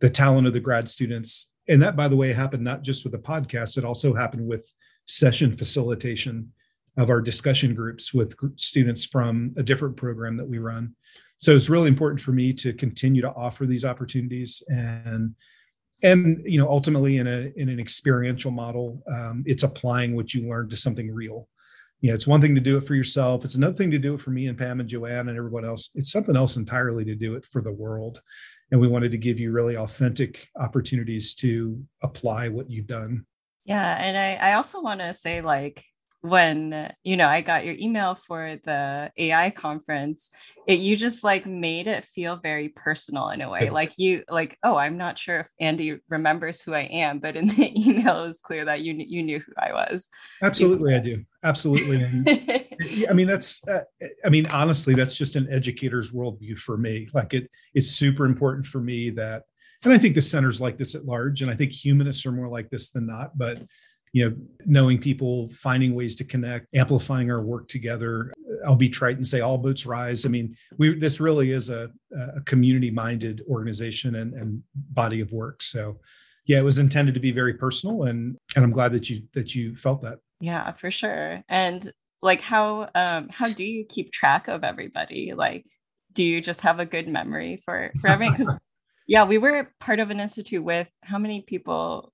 [0.00, 1.50] the talent of the grad students.
[1.68, 4.70] And that, by the way, happened not just with the podcast, it also happened with
[5.06, 6.52] session facilitation
[6.96, 10.94] of our discussion groups with students from a different program that we run.
[11.40, 15.34] So it's really important for me to continue to offer these opportunities and
[16.04, 20.48] and you know ultimately in a in an experiential model um, it's applying what you
[20.48, 21.48] learned to something real.
[22.00, 23.44] You know it's one thing to do it for yourself.
[23.44, 25.90] It's another thing to do it for me and pam and joanne and everyone else.
[25.94, 28.20] It's something else entirely to do it for the world.
[28.70, 33.26] And we wanted to give you really authentic opportunities to apply what you've done.
[33.64, 35.82] Yeah and i, I also want to say like
[36.24, 40.30] when you know i got your email for the ai conference
[40.66, 43.68] it you just like made it feel very personal in a way.
[43.74, 47.48] Like you like oh i'm not sure if andy remembers who i am but in
[47.56, 50.08] the email it was clear that you you knew who i was.
[50.40, 51.22] Absolutely i do.
[51.42, 52.02] Absolutely
[53.10, 53.82] i mean that's uh,
[54.24, 57.06] i mean honestly that's just an educator's worldview for me.
[57.12, 59.42] Like it it's super important for me that
[59.82, 62.48] and i think the center's like this at large and i think humanists are more
[62.48, 63.58] like this than not but
[64.14, 68.32] you know, knowing people, finding ways to connect, amplifying our work together.
[68.64, 70.24] I'll be trite and say all boats rise.
[70.24, 71.90] I mean, we this really is a,
[72.36, 75.64] a community-minded organization and, and body of work.
[75.64, 75.98] So
[76.46, 79.56] yeah, it was intended to be very personal and and I'm glad that you that
[79.56, 80.20] you felt that.
[80.40, 81.42] Yeah, for sure.
[81.48, 85.32] And like how um how do you keep track of everybody?
[85.34, 85.66] Like
[86.12, 88.36] do you just have a good memory for for everyone?
[88.36, 88.60] Because
[89.08, 92.12] yeah, we were part of an institute with how many people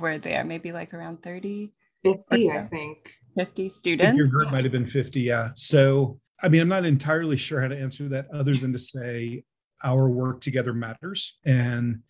[0.00, 0.44] were there?
[0.44, 1.72] Maybe like around 30?
[2.02, 2.58] 50, so.
[2.58, 3.14] I think.
[3.36, 4.16] 50 students.
[4.16, 5.50] Your group might have been 50, yeah.
[5.54, 9.44] So, I mean, I'm not entirely sure how to answer that other than to say
[9.84, 11.38] our work together matters.
[11.44, 12.00] And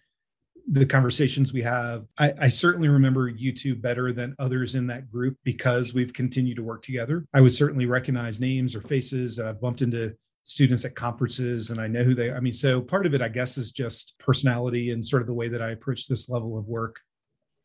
[0.70, 5.10] the conversations we have, I, I, certainly remember you two better than others in that
[5.10, 7.24] group because we've continued to work together.
[7.32, 9.38] I would certainly recognize names or faces.
[9.38, 10.14] I've bumped into
[10.44, 13.28] students at conferences and I know who they I mean so part of it I
[13.28, 16.66] guess is just personality and sort of the way that I approach this level of
[16.66, 17.00] work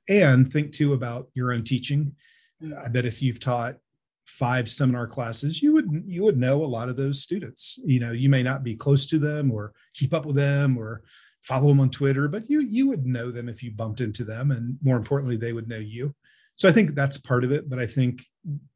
[0.10, 2.16] and think too about your own teaching.
[2.84, 3.78] I bet if you've taught
[4.26, 7.80] five seminar classes you would you would know a lot of those students.
[7.84, 11.04] You know you may not be close to them or keep up with them or
[11.44, 14.52] follow them on twitter but you you would know them if you bumped into them
[14.52, 16.16] and more importantly they would know you.
[16.56, 18.24] So i think that's part of it but i think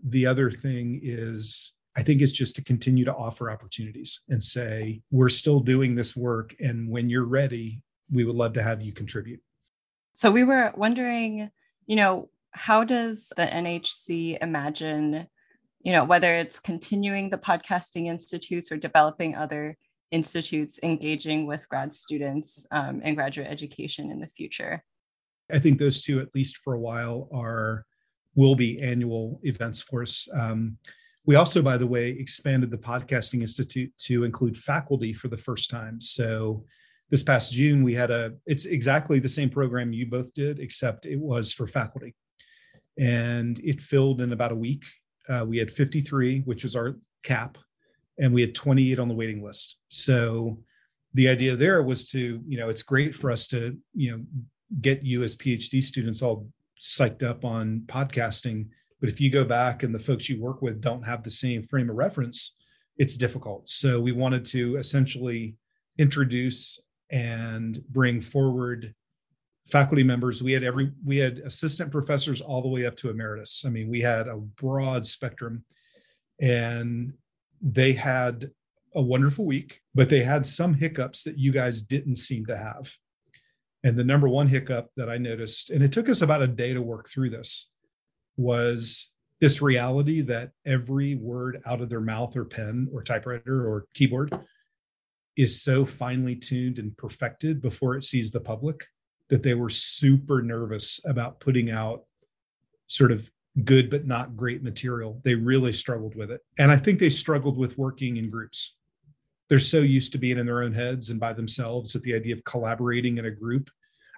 [0.04, 5.02] the other thing is i think it's just to continue to offer opportunities and say
[5.12, 8.92] we're still doing this work and when you're ready we would love to have you
[8.92, 9.40] contribute
[10.18, 11.52] So we were wondering,
[11.86, 15.28] you know, how does the NHC imagine,
[15.82, 19.78] you know, whether it's continuing the podcasting institutes or developing other
[20.10, 24.84] institutes engaging with grad students um, and graduate education in the future?
[25.52, 27.86] I think those two, at least for a while, are
[28.34, 30.28] will be annual events for us.
[30.34, 30.80] Um,
[31.28, 35.70] we also, by the way, expanded the Podcasting Institute to include faculty for the first
[35.70, 36.02] time.
[36.02, 36.66] So
[37.10, 41.06] this past June, we had a, it's exactly the same program you both did, except
[41.06, 42.16] it was for faculty.
[42.98, 44.86] And it filled in about a week.
[45.30, 47.58] Uh, we had 53, which was our cap,
[48.18, 49.78] and we had 28 on the waiting list.
[49.88, 50.60] So
[51.14, 54.24] the idea there was to, you know, it's great for us to, you know,
[54.82, 56.48] get you as PhD students all
[56.80, 58.68] psyched up on podcasting.
[59.00, 61.64] But if you go back and the folks you work with don't have the same
[61.64, 62.56] frame of reference,
[62.98, 63.70] it's difficult.
[63.70, 65.56] So we wanted to essentially
[65.98, 66.80] introduce
[67.10, 68.94] and bring forward
[69.70, 70.42] faculty members.
[70.42, 73.64] We had every we had assistant professors all the way up to emeritus.
[73.66, 75.64] I mean we had a broad spectrum.
[76.40, 77.14] And
[77.62, 78.52] they had
[78.96, 82.94] a wonderful week but they had some hiccups that you guys didn't seem to have.
[83.84, 86.74] And the number one hiccup that i noticed and it took us about a day
[86.74, 87.70] to work through this
[88.38, 93.86] was this reality that every word out of their mouth or pen or typewriter or
[93.94, 94.38] keyboard
[95.38, 98.86] is so finely tuned and perfected before it sees the public
[99.30, 102.04] that they were super nervous about putting out
[102.88, 103.30] sort of
[103.64, 105.22] good but not great material.
[105.24, 106.42] They really struggled with it.
[106.58, 108.78] And I think they struggled with working in groups.
[109.50, 112.36] They're so used to being in their own heads and by themselves that the idea
[112.36, 113.70] of collaborating in a group.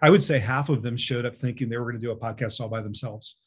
[0.01, 2.15] I would say half of them showed up thinking they were going to do a
[2.15, 3.37] podcast all by themselves.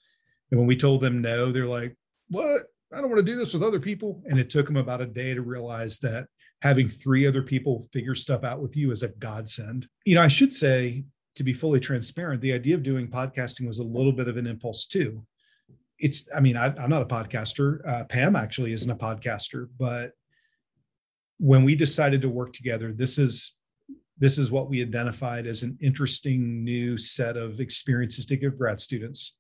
[0.50, 1.96] And when we told them no, they're like,
[2.28, 2.64] what?
[2.92, 4.22] I don't want to do this with other people.
[4.26, 6.26] And it took them about a day to realize that
[6.62, 9.88] having three other people figure stuff out with you is a godsend.
[10.04, 11.04] You know, I should say,
[11.34, 14.46] to be fully transparent, the idea of doing podcasting was a little bit of an
[14.46, 15.26] impulse too.
[15.98, 17.86] It's, I mean, I, am not a podcaster.
[17.86, 20.12] Uh, Pam actually isn't a podcaster, but
[21.38, 23.56] when we decided to work together, this is
[24.18, 28.80] this is what we identified as an interesting new set of experiences to give grad
[28.80, 29.36] students.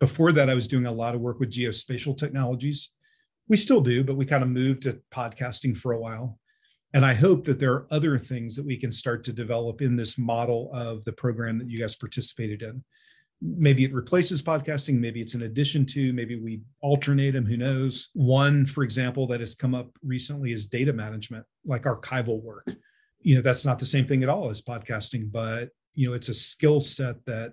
[0.00, 2.94] Before that, I was doing a lot of work with geospatial technologies.
[3.48, 6.38] We still do, but we kind of moved to podcasting for a while.
[6.94, 9.96] And I hope that there are other things that we can start to develop in
[9.96, 12.82] this model of the program that you guys participated in.
[13.40, 18.08] Maybe it replaces podcasting, maybe it's an addition to, maybe we alternate them, who knows.
[18.14, 22.68] One, for example, that has come up recently is data management, like archival work.
[23.20, 26.28] You know, that's not the same thing at all as podcasting, but you know, it's
[26.28, 27.52] a skill set that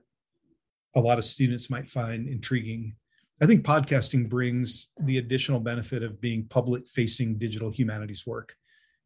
[0.95, 2.95] a lot of students might find intriguing.
[3.41, 8.55] I think podcasting brings the additional benefit of being public facing digital humanities work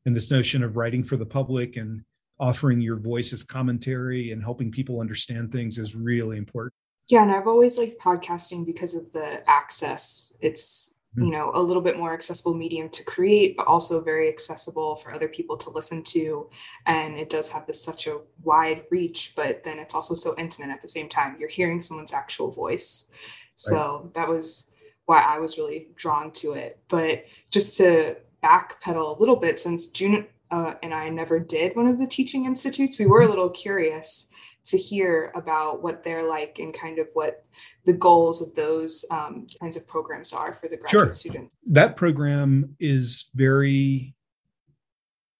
[0.05, 2.03] and this notion of writing for the public and
[2.39, 6.73] offering your voice as commentary and helping people understand things is really important.
[7.09, 10.33] Yeah, and I've always liked podcasting because of the access.
[10.41, 11.25] It's mm-hmm.
[11.25, 15.11] you know a little bit more accessible medium to create, but also very accessible for
[15.13, 16.49] other people to listen to.
[16.85, 20.69] And it does have this such a wide reach, but then it's also so intimate
[20.69, 21.35] at the same time.
[21.39, 23.11] You're hearing someone's actual voice.
[23.55, 24.13] So right.
[24.13, 24.71] that was
[25.07, 26.79] why I was really drawn to it.
[26.87, 31.87] But just to backpedal a little bit since June uh, and I never did one
[31.87, 32.97] of the teaching institutes.
[32.97, 34.31] We were a little curious
[34.65, 37.45] to hear about what they're like and kind of what
[37.85, 41.11] the goals of those um, kinds of programs are for the graduate sure.
[41.11, 41.55] students.
[41.65, 44.15] That program is very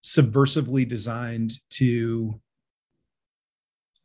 [0.03, 2.39] subversively designed to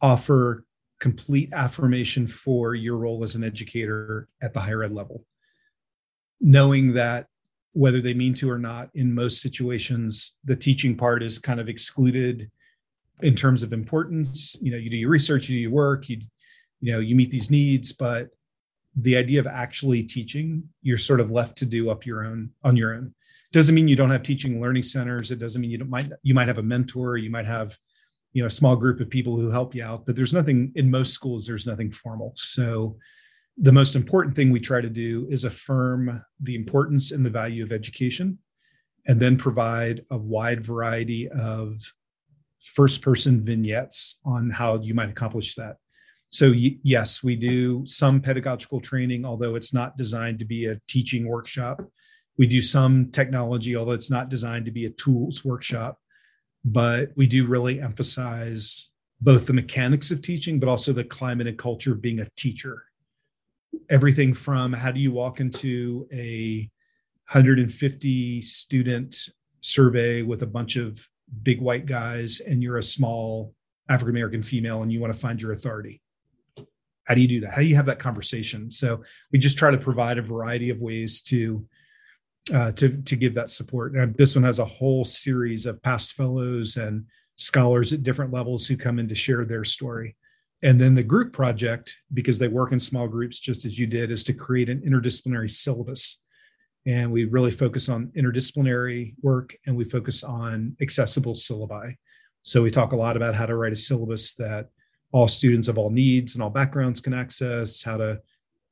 [0.01, 0.64] offer
[1.01, 5.24] complete affirmation for your role as an educator at the higher ed level
[6.40, 7.26] knowing that
[7.74, 11.68] whether they mean to or not in most situations the teaching part is kind of
[11.68, 12.50] excluded
[13.22, 14.56] in terms of importance.
[14.60, 16.20] You know you do your research you do your work you
[16.80, 18.30] you know you meet these needs but
[18.96, 22.76] the idea of actually teaching you're sort of left to do up your own on
[22.76, 23.12] your own.
[23.52, 25.30] Doesn't mean you don't have teaching learning centers.
[25.30, 27.76] It doesn't mean you don't might you might have a mentor you might have
[28.32, 30.90] you know a small group of people who help you out but there's nothing in
[30.90, 32.32] most schools there's nothing formal.
[32.36, 32.98] So
[33.57, 37.62] the most important thing we try to do is affirm the importance and the value
[37.62, 38.38] of education
[39.07, 41.74] and then provide a wide variety of
[42.61, 45.76] first person vignettes on how you might accomplish that.
[46.30, 51.28] So yes we do some pedagogical training although it's not designed to be a teaching
[51.28, 51.80] workshop.
[52.36, 55.98] We do some technology although it's not designed to be a tools workshop.
[56.64, 58.90] But we do really emphasize
[59.20, 62.82] both the mechanics of teaching but also the climate and culture of being a teacher
[63.88, 66.68] everything from how do you walk into a
[67.30, 69.28] 150 student
[69.60, 71.08] survey with a bunch of
[71.42, 73.54] big white guys and you're a small
[73.88, 76.00] African American female and you want to find your authority.
[77.04, 77.52] how do you do that?
[77.52, 78.70] How do you have that conversation?
[78.70, 79.02] So
[79.32, 81.66] we just try to provide a variety of ways to
[82.52, 83.94] uh, to to give that support.
[83.94, 87.06] And this one has a whole series of past fellows and
[87.36, 90.16] scholars at different levels who come in to share their story
[90.62, 94.11] and then the group project because they work in small groups just as you did
[94.11, 96.22] is to create an interdisciplinary syllabus.
[96.86, 101.96] And we really focus on interdisciplinary work and we focus on accessible syllabi.
[102.42, 104.68] So we talk a lot about how to write a syllabus that
[105.12, 108.20] all students of all needs and all backgrounds can access how to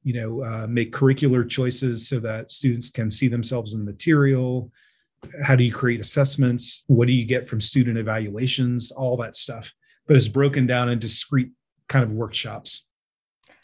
[0.02, 4.70] you know uh, make curricular choices so that students can see themselves in the material.
[5.44, 6.84] How do you create assessments?
[6.88, 8.90] What do you get from student evaluations?
[8.90, 9.72] All that stuff.
[10.06, 11.52] But it's broken down in discrete
[11.92, 12.88] kind of workshops.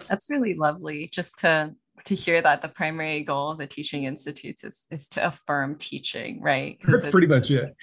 [0.08, 1.74] That's really lovely just to
[2.04, 6.40] to hear that the primary goal of the teaching institutes is is to affirm teaching
[6.40, 6.78] right?
[6.86, 7.74] That's pretty much it.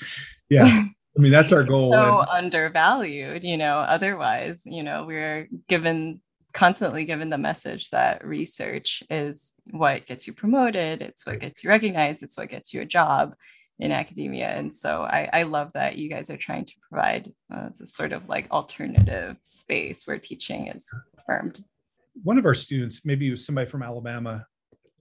[0.49, 0.65] Yeah.
[0.65, 1.91] I mean, that's our goal.
[1.93, 6.21] So and- undervalued, you know, otherwise, you know, we're given
[6.53, 11.69] constantly given the message that research is what gets you promoted, it's what gets you
[11.69, 13.35] recognized, it's what gets you a job
[13.79, 14.47] in academia.
[14.47, 18.13] And so I, I love that you guys are trying to provide uh, this sort
[18.13, 21.63] of like alternative space where teaching is affirmed.
[22.23, 24.45] One of our students, maybe it was somebody from Alabama,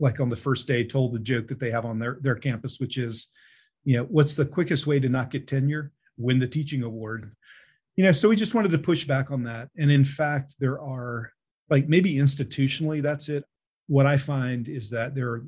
[0.01, 2.81] like on the first day, told the joke that they have on their, their campus,
[2.81, 3.29] which is,
[3.85, 5.93] you know, what's the quickest way to not get tenure?
[6.17, 7.33] Win the teaching award.
[7.97, 9.69] You know, so we just wanted to push back on that.
[9.79, 11.31] And in fact, there are
[11.71, 13.45] like maybe institutionally that's it
[13.87, 15.45] what i find is that there are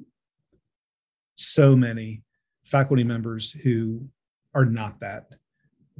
[1.37, 2.23] so many
[2.67, 4.07] faculty members who
[4.55, 5.27] are not that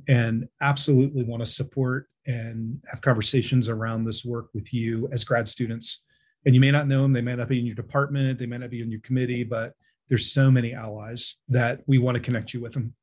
[0.09, 5.49] and absolutely want to support and have conversations around this work with you as grad
[5.49, 6.05] students.
[6.45, 7.13] And you may not know them.
[7.13, 8.39] They may not be in your department.
[8.39, 9.73] They may not be in your committee but
[10.09, 12.95] there's so many allies that we want to connect you with them.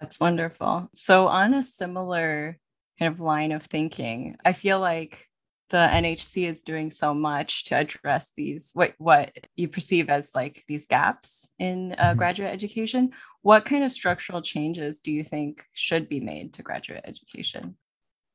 [0.00, 0.88] That's wonderful.
[0.94, 2.58] So on a similar
[2.98, 5.28] kind of line of thinking i feel like
[5.70, 10.62] the NHC is doing so much to address these what what you perceive as like
[10.68, 12.18] these gaps in uh, mm-hmm.
[12.18, 13.10] graduate education.
[13.42, 17.76] What kind of structural changes do you think should be made to graduate education?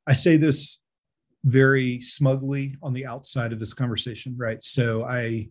[0.06, 0.80] I say this
[1.44, 4.62] very smugly on the outside of this conversation, right?
[4.62, 5.48] So I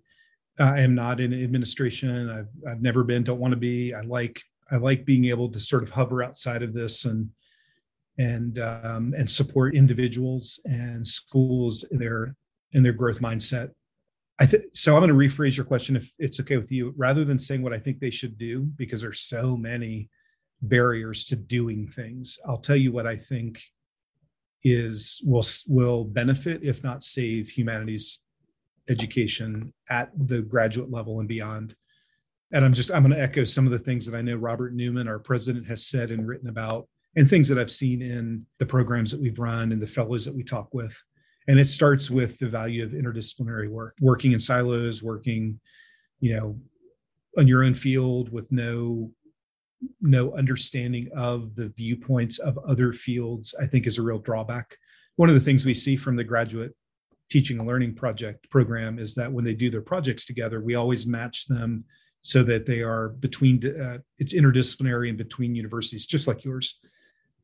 [0.59, 2.29] I am not in administration.
[2.29, 3.93] I've I've never been, don't want to be.
[3.93, 7.29] I like I like being able to sort of hover outside of this and
[8.19, 12.35] and um, and support individuals and schools in their
[12.73, 13.69] in their growth mindset.
[14.39, 14.95] I think so.
[14.95, 17.73] I'm going to rephrase your question if it's okay with you, rather than saying what
[17.73, 20.09] I think they should do, because there's so many
[20.61, 22.37] barriers to doing things.
[22.45, 23.63] I'll tell you what I think
[24.63, 28.19] is will will benefit, if not save, humanities
[28.89, 31.75] education at the graduate level and beyond.
[32.51, 34.73] And I'm just I'm going to echo some of the things that I know Robert
[34.73, 38.65] Newman, our president, has said and written about and things that I've seen in the
[38.65, 41.01] programs that we've run and the fellows that we talk with.
[41.47, 45.59] And it starts with the value of interdisciplinary work, working in silos, working,
[46.19, 46.59] you know,
[47.37, 49.11] on your own field with no
[50.01, 54.75] no understanding of the viewpoints of other fields, I think is a real drawback.
[55.15, 56.75] One of the things we see from the graduate
[57.29, 61.07] teaching and learning project program is that when they do their projects together, we always
[61.07, 61.85] match them
[62.21, 66.79] so that they are between uh, it's interdisciplinary and between universities, just like yours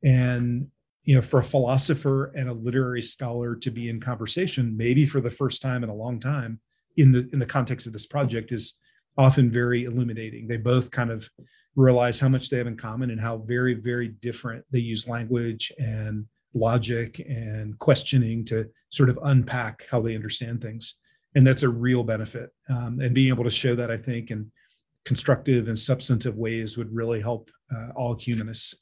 [0.04, 0.68] and
[1.04, 5.22] you know for a philosopher and a literary scholar to be in conversation maybe for
[5.22, 6.60] the first time in a long time
[6.98, 8.80] in the in the context of this project is
[9.18, 10.48] often very illuminating.
[10.48, 11.30] They both kind of
[11.76, 15.72] realize how much they have in common and how very very different they use language
[15.78, 21.00] and logic and questioning to sort of unpack how they understand things.
[21.36, 22.52] And that's a real benefit.
[22.70, 24.52] Um, and being able to show that i think in
[25.04, 28.76] constructive and substantive ways would really help uh, all humanists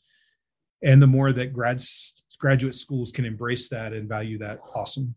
[0.84, 5.16] and the more that grads graduate schools can embrace that and value that awesome.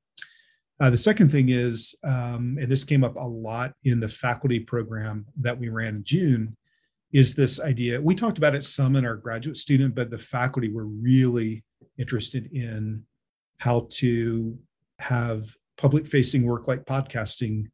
[0.78, 4.60] Uh, the second thing is um, and this came up a lot in the faculty
[4.60, 6.56] program that we ran in june
[7.12, 10.70] is this idea we talked about it some in our graduate student but the faculty
[10.70, 11.64] were really
[11.98, 13.02] interested in
[13.58, 14.58] how to
[14.98, 15.46] have
[15.78, 17.64] public facing work like podcasting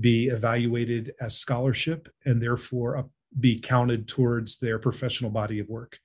[0.00, 3.08] be evaluated as scholarship and therefore
[3.38, 5.98] be counted towards their professional body of work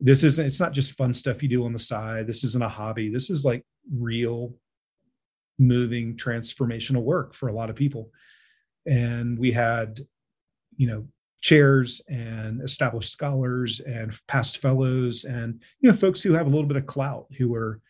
[0.00, 2.26] this isn't it's not just fun stuff you do on the side.
[2.26, 3.08] This isn't a hobby.
[3.08, 4.54] This is like real
[5.58, 8.10] moving transformational work for a lot of people.
[8.86, 10.00] And we had
[10.76, 11.06] you know
[11.40, 16.66] chairs and established scholars and past fellows and you know folks who have a little
[16.66, 17.80] bit of clout who are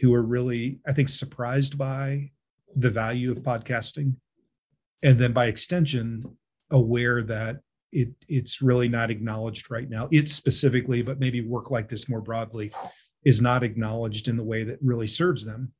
[0.00, 2.30] who are really i think surprised by
[2.76, 4.14] the value of podcasting.
[5.02, 6.24] And then by extension
[6.70, 7.60] aware that
[7.92, 10.08] it it's really not acknowledged right now.
[10.10, 12.72] It specifically, but maybe work like this more broadly,
[13.24, 15.72] is not acknowledged in the way that really serves them.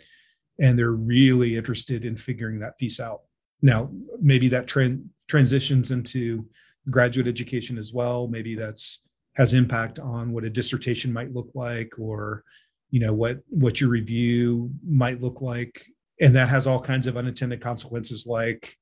[0.59, 3.23] and they're really interested in figuring that piece out.
[3.63, 3.91] Now,
[4.21, 6.47] maybe that trend transitions into
[6.91, 8.29] graduate education as well.
[8.29, 9.03] Maybe that's
[9.35, 12.45] has impact on what a dissertation might look like, or
[12.91, 15.85] you know what what your review might look like,
[16.21, 18.75] and that has all kinds of unintended consequences like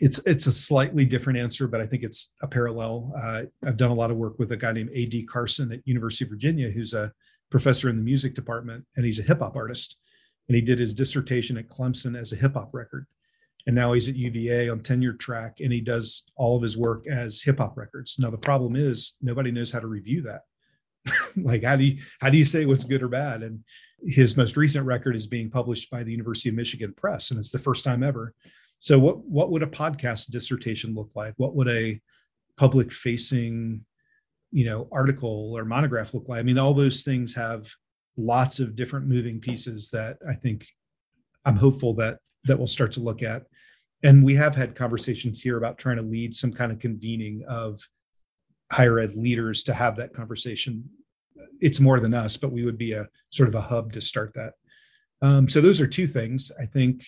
[0.00, 3.12] it's it's a slightly different answer, but I think it's a parallel.
[3.16, 5.26] Uh, I've done a lot of work with a guy named A.D.
[5.26, 7.12] Carson at University of Virginia, who's a
[7.50, 9.98] professor in the music department, and he's a hip hop artist.
[10.48, 13.06] And he did his dissertation at Clemson as a hip hop record,
[13.66, 17.06] and now he's at UVA on tenure track, and he does all of his work
[17.06, 18.18] as hip hop records.
[18.18, 20.42] Now the problem is nobody knows how to review that.
[21.36, 23.42] like how do you how do you say what's good or bad?
[23.42, 23.64] And
[24.02, 27.50] his most recent record is being published by the University of Michigan Press, and it's
[27.50, 28.34] the first time ever
[28.80, 31.34] so what what would a podcast dissertation look like?
[31.36, 32.00] What would a
[32.56, 33.84] public facing,
[34.50, 36.40] you know, article or monograph look like?
[36.40, 37.68] I mean, all those things have
[38.16, 40.66] lots of different moving pieces that I think
[41.44, 43.42] I'm hopeful that that we'll start to look at.
[44.02, 47.78] And we have had conversations here about trying to lead some kind of convening of
[48.72, 50.88] higher ed leaders to have that conversation.
[51.60, 54.32] It's more than us, but we would be a sort of a hub to start
[54.36, 54.54] that.
[55.20, 56.50] Um, so those are two things.
[56.58, 57.04] I think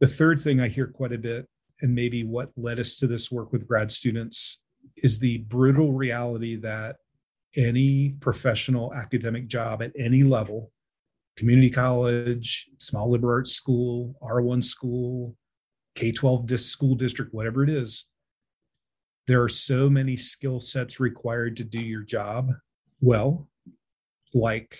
[0.00, 1.48] the third thing I hear quite a bit,
[1.80, 4.62] and maybe what led us to this work with grad students,
[4.96, 6.96] is the brutal reality that
[7.56, 10.72] any professional academic job at any level
[11.36, 15.36] community college, small liberal arts school, R1 school,
[15.94, 18.10] K 12 school district, whatever it is
[19.30, 22.50] there are so many skill sets required to do your job
[23.00, 23.48] well,
[24.34, 24.76] like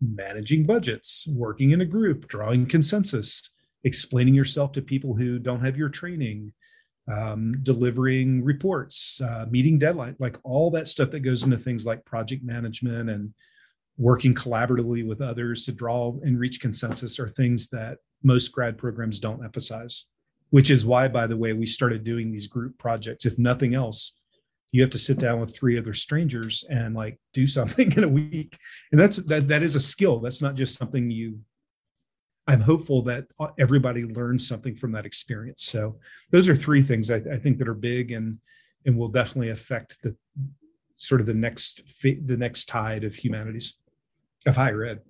[0.00, 3.50] managing budgets, working in a group, drawing consensus,
[3.84, 6.52] explaining yourself to people who don't have your training,
[7.10, 12.04] um, delivering reports, uh, meeting deadline, like all that stuff that goes into things like
[12.04, 13.32] project management and
[13.96, 19.20] working collaboratively with others to draw and reach consensus are things that most grad programs
[19.20, 20.06] don't emphasize,
[20.50, 23.26] which is why, by the way, we started doing these group projects.
[23.26, 24.20] If nothing else,
[24.72, 28.08] you have to sit down with three other strangers and like do something in a
[28.08, 28.56] week
[28.92, 31.40] and that's that that is a skill that's not just something you
[32.50, 33.26] I'm hopeful that
[33.58, 35.62] everybody learns something from that experience.
[35.62, 35.96] So
[36.30, 38.38] those are three things I, I, think that are big and
[38.84, 40.16] and will definitely affect the
[40.96, 43.78] sort of the next the next tide of humanities
[44.46, 45.00] of higher ed.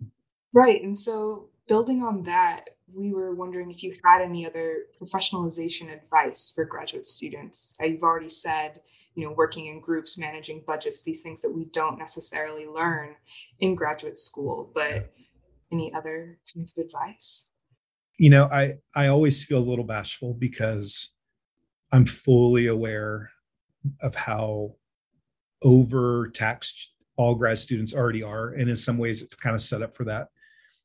[0.53, 5.91] Right, and so building on that, we were wondering if you had any other professionalization
[5.93, 7.74] advice for graduate students.
[7.80, 8.80] Uh, you've already said
[9.14, 13.16] you know working in groups managing budgets these things that we don't necessarily learn
[13.59, 15.12] in graduate school but
[15.72, 17.48] any other kinds of advice?
[18.18, 21.14] You know, I I always feel a little bashful because
[21.92, 23.30] I'm fully aware
[24.02, 24.76] of how
[25.62, 29.94] overtaxed all grad students already are, and in some ways, it's kind of set up
[29.94, 30.28] for that.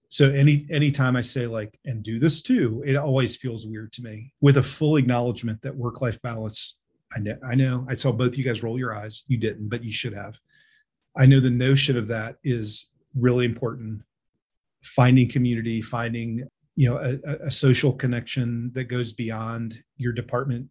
[0.09, 4.01] So any anytime I say like and do this too, it always feels weird to
[4.01, 4.33] me.
[4.39, 6.77] With a full acknowledgement that work life balance,
[7.15, 9.23] I know I know I saw both you guys roll your eyes.
[9.27, 10.39] You didn't, but you should have.
[11.17, 14.03] I know the notion of that is really important
[14.85, 20.67] finding community, finding you know a, a, social connection that goes beyond your department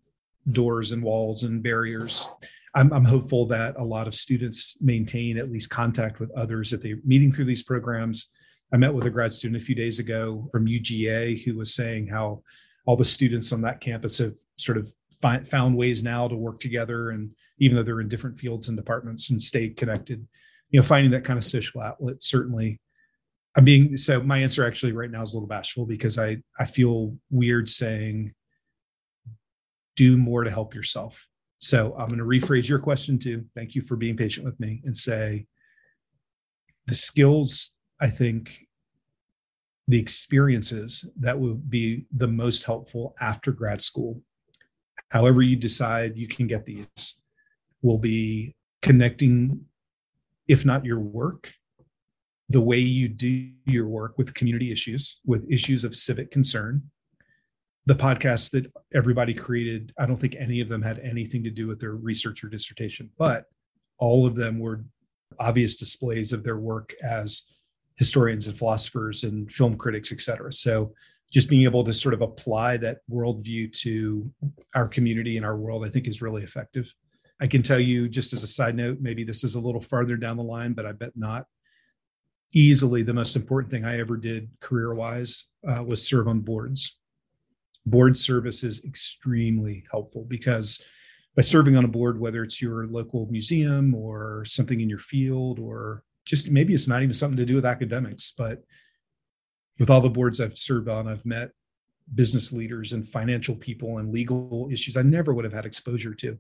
[0.53, 2.29] doors and walls and barriers.
[2.75, 6.83] I'm, I'm hopeful that a lot of students maintain at least contact with others that
[6.83, 8.31] they're meeting through these programs.
[8.73, 12.09] I met with a grad student a few days ago from UGA who was saying
[12.09, 12.43] how
[12.87, 14.93] all the students on that campus have sort of
[15.47, 19.31] found ways now to work together and even though they're in different fields and departments
[19.31, 20.27] and stay connected
[20.71, 22.79] you know finding that kind of social outlet certainly
[23.57, 26.67] I'm being so my answer actually right now is a little bashful because I I
[26.67, 28.33] feel weird saying
[29.97, 31.27] do more to help yourself.
[31.59, 33.45] So I'm going to rephrase your question too.
[33.55, 35.47] Thank you for being patient with me and say
[36.87, 38.59] the skills I think
[39.87, 44.21] the experiences that will be the most helpful after grad school.
[45.11, 47.21] However you decide you can get these
[47.83, 49.61] will be connecting
[50.49, 51.53] if not your work
[52.49, 56.83] the way you do your work with community issues, with issues of civic concern.
[57.87, 61.67] The podcasts that everybody created, I don't think any of them had anything to do
[61.67, 63.45] with their research or dissertation, but
[63.99, 64.85] all of them were
[65.39, 67.43] obvious displays of their work as
[67.97, 70.53] historians and philosophers and film critics, et cetera.
[70.53, 70.95] So
[71.31, 74.31] just being able to sort of apply that worldview to
[74.75, 76.93] our community and our world, I think is really effective.
[77.41, 80.17] I can tell you, just as a side note, maybe this is a little farther
[80.17, 81.47] down the line, but I bet not
[82.55, 86.99] easily the most important thing I ever did career wise uh, was serve on boards.
[87.87, 90.83] Board service is extremely helpful because
[91.37, 95.59] by serving on a board, whether it's your local museum or something in your field,
[95.59, 98.63] or just maybe it's not even something to do with academics, but
[99.79, 101.51] with all the boards I've served on, I've met
[102.15, 106.39] business leaders and financial people and legal issues I never would have had exposure to.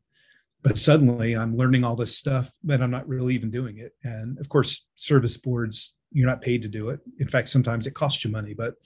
[0.62, 3.92] But suddenly I'm learning all this stuff, but I'm not really even doing it.
[4.02, 7.00] And of course, service boards, you're not paid to do it.
[7.18, 8.76] In fact, sometimes it costs you money, but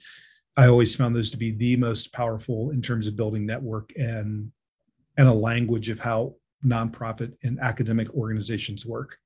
[0.57, 4.51] I always found those to be the most powerful in terms of building network and
[5.17, 9.17] and a language of how nonprofit and academic organizations work.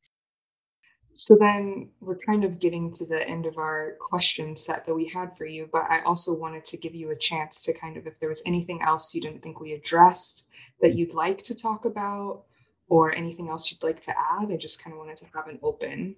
[1.06, 5.08] So then we're kind of getting to the end of our question set that we
[5.08, 8.08] had for you, but I also wanted to give you a chance to kind of,
[8.08, 10.46] if there was anything else you didn't think we addressed
[10.82, 11.00] that mm-hmm.
[11.00, 12.44] you'd like to talk about
[12.88, 15.60] or anything else you'd like to add, I just kind of wanted to have an
[15.62, 16.16] open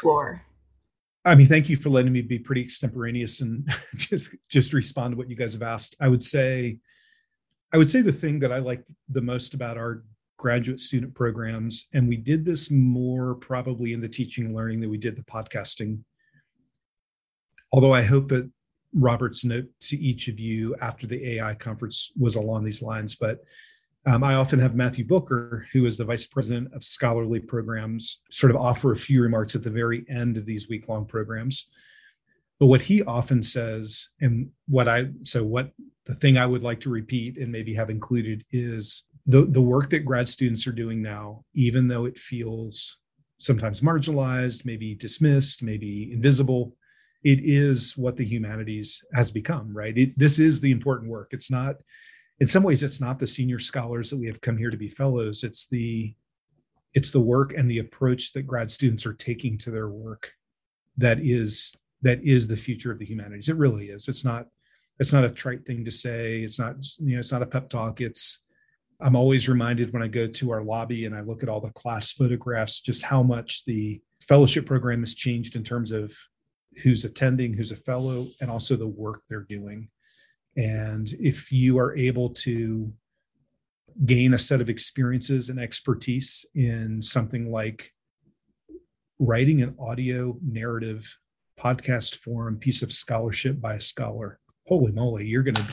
[0.00, 0.42] floor.
[1.28, 5.16] I mean, thank you for letting me be pretty extemporaneous and just just respond to
[5.16, 5.96] what you guys have asked.
[6.00, 6.78] I would say,
[7.72, 10.04] I would say the thing that I like the most about our
[10.38, 11.88] graduate student programs.
[11.92, 15.22] And we did this more probably in the teaching and learning than we did the
[15.22, 16.00] podcasting.
[17.72, 18.50] Although I hope that
[18.94, 23.16] Robert's note to each of you after the AI conference was along these lines.
[23.16, 23.40] But
[24.08, 28.50] um, I often have Matthew Booker, who is the vice president of scholarly programs, sort
[28.50, 31.70] of offer a few remarks at the very end of these week long programs.
[32.58, 35.72] But what he often says, and what I, so what
[36.06, 39.90] the thing I would like to repeat and maybe have included is the the work
[39.90, 42.98] that grad students are doing now, even though it feels
[43.38, 46.74] sometimes marginalized, maybe dismissed, maybe invisible,
[47.24, 49.76] it is what the humanities has become.
[49.76, 49.96] Right?
[49.98, 51.28] It, this is the important work.
[51.32, 51.76] It's not.
[52.40, 54.88] In some ways, it's not the senior scholars that we have come here to be
[54.88, 55.44] fellows.
[55.44, 56.14] It's the
[56.94, 60.32] it's the work and the approach that grad students are taking to their work
[60.96, 63.48] that is that is the future of the humanities.
[63.48, 64.08] It really is.
[64.08, 64.46] It's not
[64.98, 66.40] it's not a trite thing to say.
[66.40, 68.00] It's not you know it's not a pep talk.
[68.00, 68.40] It's
[69.00, 71.70] I'm always reminded when I go to our lobby and I look at all the
[71.70, 76.12] class photographs, just how much the fellowship program has changed in terms of
[76.82, 79.88] who's attending, who's a fellow, and also the work they're doing.
[80.58, 82.92] And if you are able to
[84.04, 87.92] gain a set of experiences and expertise in something like
[89.20, 91.16] writing an audio narrative
[91.58, 95.64] podcast form piece of scholarship by a scholar, holy moly, you're going to,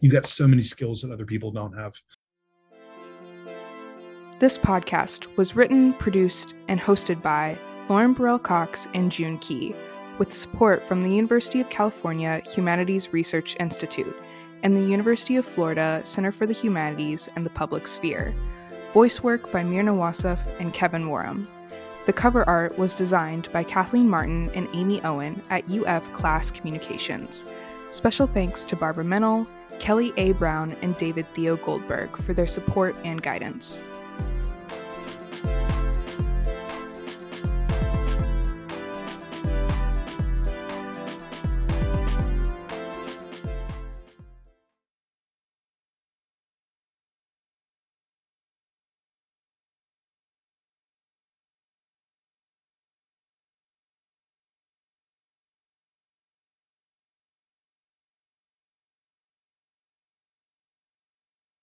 [0.00, 1.92] you got so many skills that other people don't have.
[4.38, 7.58] This podcast was written, produced, and hosted by
[7.90, 9.74] Lauren Burrell Cox and June Key,
[10.18, 14.16] with support from the University of California Humanities Research Institute
[14.62, 18.34] and the University of Florida Center for the Humanities and the Public Sphere.
[18.92, 21.46] Voice work by Mirna Wasif and Kevin Warham.
[22.06, 27.44] The cover art was designed by Kathleen Martin and Amy Owen at UF CLAS Communications.
[27.88, 29.46] Special thanks to Barbara Mennel,
[29.78, 30.32] Kelly A.
[30.32, 33.82] Brown, and David Theo Goldberg for their support and guidance.